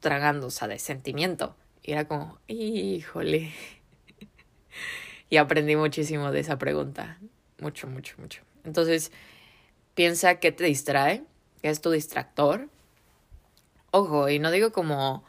tragando? 0.00 0.46
O 0.46 0.50
sea, 0.50 0.68
de 0.68 0.78
sentimiento. 0.78 1.56
Y 1.82 1.92
era 1.92 2.06
como, 2.06 2.38
híjole. 2.46 3.52
y 5.30 5.36
aprendí 5.36 5.76
muchísimo 5.76 6.30
de 6.30 6.40
esa 6.40 6.58
pregunta. 6.58 7.18
Mucho, 7.60 7.86
mucho, 7.86 8.14
mucho. 8.18 8.42
Entonces, 8.64 9.10
piensa 9.94 10.36
qué 10.36 10.52
te 10.52 10.64
distrae, 10.64 11.24
qué 11.62 11.70
es 11.70 11.80
tu 11.80 11.90
distractor. 11.90 12.68
Ojo, 13.90 14.28
y 14.28 14.38
no 14.38 14.50
digo 14.50 14.70
como, 14.72 15.24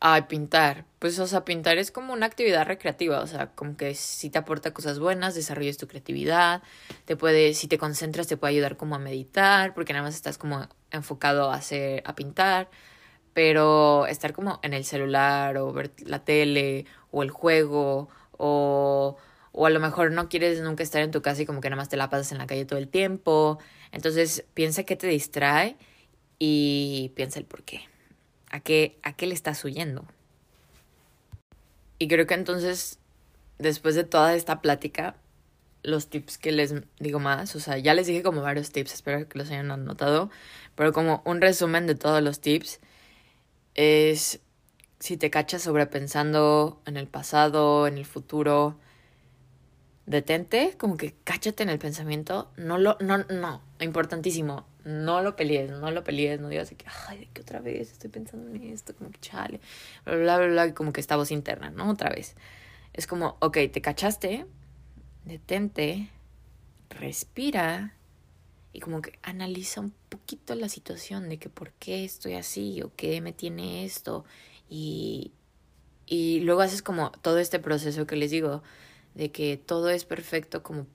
ay, 0.00 0.22
pintar. 0.22 0.86
Pues, 0.98 1.18
o 1.18 1.26
sea, 1.26 1.44
pintar 1.44 1.78
es 1.78 1.90
como 1.90 2.12
una 2.12 2.26
actividad 2.26 2.66
recreativa, 2.66 3.20
o 3.20 3.26
sea, 3.26 3.48
como 3.48 3.76
que 3.76 3.94
si 3.94 4.30
te 4.30 4.38
aporta 4.38 4.72
cosas 4.72 4.98
buenas, 4.98 5.34
desarrollas 5.34 5.76
tu 5.76 5.88
creatividad, 5.88 6.62
te 7.04 7.16
puede, 7.16 7.54
si 7.54 7.68
te 7.68 7.78
concentras, 7.78 8.26
te 8.26 8.36
puede 8.36 8.54
ayudar 8.54 8.76
como 8.76 8.94
a 8.94 8.98
meditar, 8.98 9.74
porque 9.74 9.92
nada 9.92 10.04
más 10.04 10.14
estás 10.14 10.38
como 10.38 10.68
enfocado 10.90 11.50
a 11.50 11.56
hacer, 11.56 12.02
a 12.06 12.14
pintar, 12.14 12.70
pero 13.34 14.06
estar 14.06 14.32
como 14.32 14.60
en 14.62 14.74
el 14.74 14.84
celular 14.84 15.58
o 15.58 15.72
ver 15.72 15.90
la 16.06 16.24
tele 16.24 16.86
o 17.10 17.22
el 17.22 17.30
juego 17.30 18.08
o 18.38 19.16
o 19.56 19.66
a 19.66 19.70
lo 19.70 19.78
mejor 19.78 20.10
no 20.10 20.28
quieres 20.28 20.60
nunca 20.60 20.82
estar 20.82 21.00
en 21.00 21.12
tu 21.12 21.22
casa 21.22 21.42
y 21.42 21.46
como 21.46 21.60
que 21.60 21.70
nada 21.70 21.80
más 21.80 21.88
te 21.88 21.96
la 21.96 22.10
pasas 22.10 22.32
en 22.32 22.38
la 22.38 22.46
calle 22.46 22.64
todo 22.64 22.80
el 22.80 22.88
tiempo. 22.88 23.58
Entonces 23.92 24.44
piensa 24.52 24.82
qué 24.82 24.96
te 24.96 25.06
distrae 25.06 25.76
y 26.40 27.12
piensa 27.14 27.38
el 27.38 27.44
por 27.44 27.62
qué. 27.62 27.82
¿A 28.50 28.58
qué, 28.58 28.98
a 29.04 29.14
qué 29.14 29.28
le 29.28 29.34
estás 29.34 29.64
huyendo? 29.64 30.04
Y 32.00 32.08
creo 32.08 32.26
que 32.26 32.34
entonces, 32.34 32.98
después 33.58 33.94
de 33.94 34.02
toda 34.02 34.34
esta 34.34 34.60
plática, 34.60 35.14
los 35.84 36.08
tips 36.08 36.36
que 36.36 36.50
les 36.50 36.74
digo 36.98 37.20
más, 37.20 37.54
o 37.54 37.60
sea, 37.60 37.78
ya 37.78 37.94
les 37.94 38.08
dije 38.08 38.24
como 38.24 38.42
varios 38.42 38.72
tips, 38.72 38.92
espero 38.92 39.28
que 39.28 39.38
los 39.38 39.50
hayan 39.50 39.70
anotado, 39.70 40.30
pero 40.74 40.92
como 40.92 41.22
un 41.24 41.40
resumen 41.40 41.86
de 41.86 41.94
todos 41.94 42.20
los 42.22 42.40
tips 42.40 42.80
es 43.74 44.40
si 44.98 45.16
te 45.16 45.30
cachas 45.30 45.62
sobrepensando 45.62 46.82
en 46.86 46.96
el 46.96 47.06
pasado, 47.06 47.86
en 47.86 47.98
el 47.98 48.04
futuro, 48.04 48.78
detente, 50.06 50.74
como 50.78 50.96
que 50.96 51.14
cáchate 51.24 51.62
en 51.62 51.70
el 51.70 51.78
pensamiento, 51.78 52.50
no 52.56 52.78
lo, 52.78 52.96
no, 53.00 53.18
no, 53.18 53.62
importantísimo, 53.80 54.66
no 54.84 55.22
lo 55.22 55.36
pelees, 55.36 55.70
no 55.70 55.90
lo 55.90 56.04
pelees, 56.04 56.40
no 56.40 56.48
digas 56.48 56.70
que, 56.70 56.84
ay, 57.08 57.18
de 57.20 57.26
que 57.26 57.40
otra 57.40 57.60
vez 57.60 57.92
estoy 57.92 58.10
pensando 58.10 58.50
en 58.50 58.62
esto, 58.64 58.94
como 58.94 59.10
que 59.10 59.20
chale, 59.20 59.60
bla, 60.04 60.16
bla, 60.16 60.38
bla, 60.38 60.46
bla, 60.48 60.74
como 60.74 60.92
que 60.92 61.00
esta 61.00 61.16
voz 61.16 61.30
interna, 61.30 61.70
¿no? 61.70 61.90
Otra 61.90 62.10
vez. 62.10 62.36
Es 62.92 63.06
como, 63.06 63.36
ok, 63.40 63.58
te 63.72 63.80
cachaste, 63.80 64.46
detente, 65.24 66.10
respira 66.90 67.94
y 68.72 68.80
como 68.80 69.00
que 69.00 69.18
analiza 69.22 69.80
un 69.80 69.94
poquito 70.08 70.54
la 70.54 70.68
situación 70.68 71.28
de 71.28 71.38
que 71.38 71.48
por 71.48 71.72
qué 71.72 72.04
estoy 72.04 72.34
así 72.34 72.82
o 72.82 72.92
qué 72.94 73.20
me 73.20 73.32
tiene 73.32 73.84
esto 73.84 74.24
y, 74.68 75.32
y 76.06 76.40
luego 76.40 76.60
haces 76.60 76.82
como 76.82 77.10
todo 77.10 77.38
este 77.38 77.58
proceso 77.58 78.06
que 78.06 78.16
les 78.16 78.30
digo, 78.30 78.62
de 79.14 79.30
que 79.30 79.56
todo 79.56 79.90
es 79.90 80.04
perfecto 80.04 80.62
como, 80.62 80.86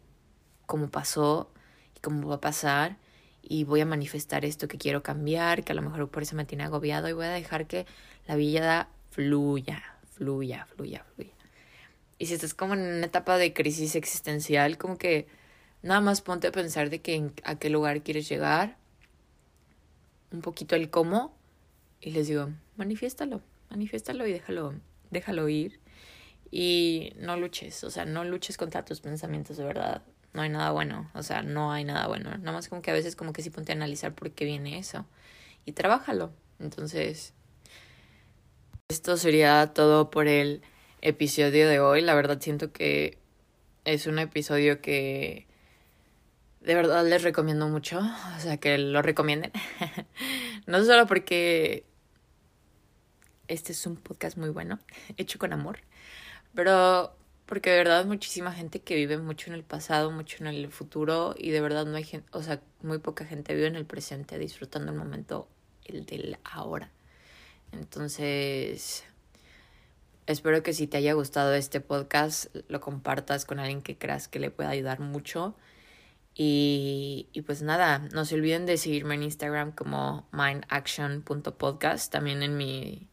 como 0.65 0.89
pasó 0.89 1.51
y 1.95 1.99
como 1.99 2.27
va 2.27 2.35
a 2.35 2.41
pasar 2.41 2.97
y 3.41 3.63
voy 3.63 3.81
a 3.81 3.85
manifestar 3.85 4.45
esto 4.45 4.67
que 4.67 4.77
quiero 4.77 5.01
cambiar, 5.01 5.63
que 5.63 5.71
a 5.71 5.75
lo 5.75 5.81
mejor 5.81 6.09
por 6.09 6.23
eso 6.23 6.35
me 6.35 6.45
tiene 6.45 6.65
agobiado 6.65 7.09
y 7.09 7.13
voy 7.13 7.25
a 7.25 7.31
dejar 7.31 7.67
que 7.67 7.85
la 8.27 8.35
vida 8.35 8.89
fluya, 9.09 9.81
fluya, 10.11 10.67
fluya, 10.67 11.05
fluya. 11.15 11.33
Y 12.17 12.25
si 12.25 12.33
estás 12.33 12.53
como 12.53 12.73
en 12.73 12.81
una 12.81 13.05
etapa 13.05 13.37
de 13.37 13.53
crisis 13.53 13.95
existencial, 13.95 14.77
como 14.77 14.97
que 14.97 15.27
nada 15.81 16.01
más 16.01 16.21
ponte 16.21 16.47
a 16.47 16.51
pensar 16.51 16.89
de 16.89 16.99
que 16.99 17.31
a 17.43 17.55
qué 17.55 17.69
lugar 17.69 18.03
quieres 18.03 18.27
llegar, 18.27 18.77
un 20.31 20.41
poquito 20.41 20.75
el 20.75 20.89
cómo, 20.89 21.33
y 22.01 22.11
les 22.11 22.27
digo, 22.27 22.49
manifiéstalo, 22.75 23.41
manifiéstalo 23.69 24.27
y 24.27 24.33
déjalo, 24.33 24.73
déjalo 25.09 25.49
ir 25.49 25.79
y 26.51 27.13
no 27.17 27.37
luches, 27.37 27.83
o 27.83 27.91
sea, 27.91 28.05
no 28.05 28.23
luches 28.23 28.57
contra 28.57 28.85
tus 28.85 29.01
pensamientos 29.01 29.57
de 29.57 29.63
verdad. 29.63 30.01
No 30.33 30.41
hay 30.43 30.49
nada 30.49 30.71
bueno, 30.71 31.09
o 31.15 31.23
sea, 31.23 31.41
no 31.41 31.71
hay 31.71 31.83
nada 31.83 32.07
bueno. 32.07 32.29
Nada 32.37 32.51
más 32.51 32.69
como 32.69 32.81
que 32.81 32.91
a 32.91 32.93
veces 32.93 33.15
como 33.15 33.33
que 33.33 33.41
sí 33.41 33.49
ponte 33.49 33.71
a 33.71 33.75
analizar 33.75 34.13
por 34.13 34.31
qué 34.31 34.45
viene 34.45 34.77
eso 34.77 35.05
y 35.65 35.71
trabájalo. 35.71 36.31
Entonces, 36.59 37.33
esto 38.89 39.17
sería 39.17 39.73
todo 39.73 40.09
por 40.09 40.27
el 40.27 40.61
episodio 41.01 41.67
de 41.67 41.79
hoy. 41.79 42.01
La 42.01 42.13
verdad 42.13 42.39
siento 42.41 42.71
que 42.71 43.17
es 43.85 44.07
un 44.07 44.19
episodio 44.19 44.81
que 44.81 45.47
de 46.61 46.75
verdad 46.75 47.05
les 47.07 47.23
recomiendo 47.23 47.67
mucho, 47.67 47.99
o 47.99 48.39
sea, 48.39 48.57
que 48.57 48.77
lo 48.77 49.01
recomienden. 49.01 49.51
no 50.67 50.83
solo 50.83 51.07
porque 51.07 51.85
este 53.47 53.71
es 53.71 53.85
un 53.85 53.95
podcast 53.95 54.37
muy 54.37 54.49
bueno, 54.49 54.79
hecho 55.17 55.39
con 55.39 55.53
amor, 55.53 55.79
pero 56.53 57.13
porque 57.49 57.71
de 57.71 57.77
verdad 57.77 58.05
muchísima 58.05 58.51
gente 58.51 58.79
que 58.81 58.95
vive 58.95 59.17
mucho 59.17 59.49
en 59.49 59.55
el 59.55 59.63
pasado, 59.63 60.11
mucho 60.11 60.37
en 60.43 60.47
el 60.47 60.71
futuro 60.71 61.33
y 61.35 61.49
de 61.49 61.61
verdad 61.61 61.85
no 61.87 61.97
hay 61.97 62.03
gente, 62.03 62.29
o 62.31 62.43
sea, 62.43 62.61
muy 62.83 62.99
poca 62.99 63.25
gente 63.25 63.55
vive 63.55 63.65
en 63.65 63.75
el 63.75 63.85
presente 63.85 64.37
disfrutando 64.37 64.91
el 64.91 64.97
momento, 64.99 65.47
el 65.85 66.05
del 66.05 66.37
ahora. 66.43 66.91
Entonces, 67.71 69.03
espero 70.27 70.61
que 70.61 70.73
si 70.73 70.85
te 70.85 70.97
haya 70.97 71.13
gustado 71.13 71.55
este 71.55 71.81
podcast, 71.81 72.55
lo 72.67 72.81
compartas 72.81 73.45
con 73.45 73.59
alguien 73.59 73.81
que 73.81 73.97
creas 73.97 74.27
que 74.27 74.37
le 74.37 74.51
pueda 74.51 74.69
ayudar 74.69 74.99
mucho. 74.99 75.55
Y, 76.35 77.29
y 77.33 77.41
pues 77.41 77.63
nada, 77.63 77.97
no 78.13 78.25
se 78.25 78.35
olviden 78.35 78.67
de 78.67 78.77
seguirme 78.77 79.15
en 79.15 79.23
Instagram 79.23 79.71
como 79.71 80.27
mindaction.podcast, 80.31 82.11
también 82.11 82.43
en 82.43 82.57
mi 82.57 83.09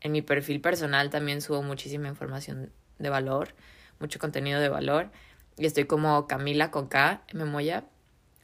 en 0.00 0.12
mi 0.12 0.22
perfil 0.22 0.60
personal 0.60 1.10
también 1.10 1.40
subo 1.40 1.62
muchísima 1.62 2.08
información 2.08 2.72
de 2.98 3.10
valor, 3.10 3.54
mucho 3.98 4.18
contenido 4.18 4.60
de 4.60 4.68
valor. 4.68 5.10
Y 5.56 5.66
estoy 5.66 5.84
como 5.84 6.26
Camila 6.26 6.70
con 6.70 6.88
K, 6.88 7.22
Memoya. 7.34 7.84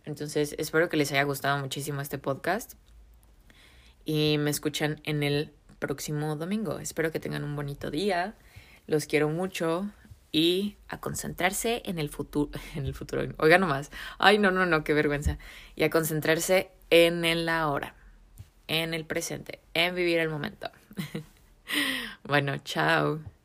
Entonces, 0.05 0.55
espero 0.59 0.89
que 0.89 0.97
les 0.97 1.11
haya 1.13 1.23
gustado 1.23 1.59
muchísimo 1.59 2.01
este 2.01 2.19
podcast. 2.19 2.75
Y 4.05 4.37
me 4.39 4.51
escuchan 4.51 5.01
en 5.05 5.23
el 5.23 5.53
próximo 5.79 6.37
domingo. 6.37 6.79
Espero 6.79 7.11
que 7.11 7.21
tengan 7.21 7.43
un 7.43 7.57
bonito 7.57 7.91
día. 7.91 8.35
Los 8.87 9.07
quiero 9.07 9.29
mucho. 9.31 9.91
Y 10.31 10.77
a 10.89 11.01
concentrarse 11.01 11.83
en 11.87 11.99
el 11.99 12.11
futuro. 12.11 12.51
En 12.75 12.85
el 12.85 12.95
futuro. 12.95 13.23
Oiga 13.39 13.57
nomás. 13.59 13.91
Ay, 14.19 14.39
no, 14.39 14.51
no, 14.51 14.67
no, 14.67 14.85
qué 14.85 14.93
vergüenza. 14.93 15.39
Y 15.75 15.85
a 15.85 15.91
concentrarse 15.91 16.71
en 16.91 17.25
el 17.25 17.49
ahora. 17.49 17.95
En 18.69 18.93
el 18.93 19.07
presente. 19.07 19.61
En 19.73 19.95
vivir 19.95 20.19
el 20.19 20.29
momento. 20.29 20.71
Bueno, 22.25 22.59
chao. 22.65 23.36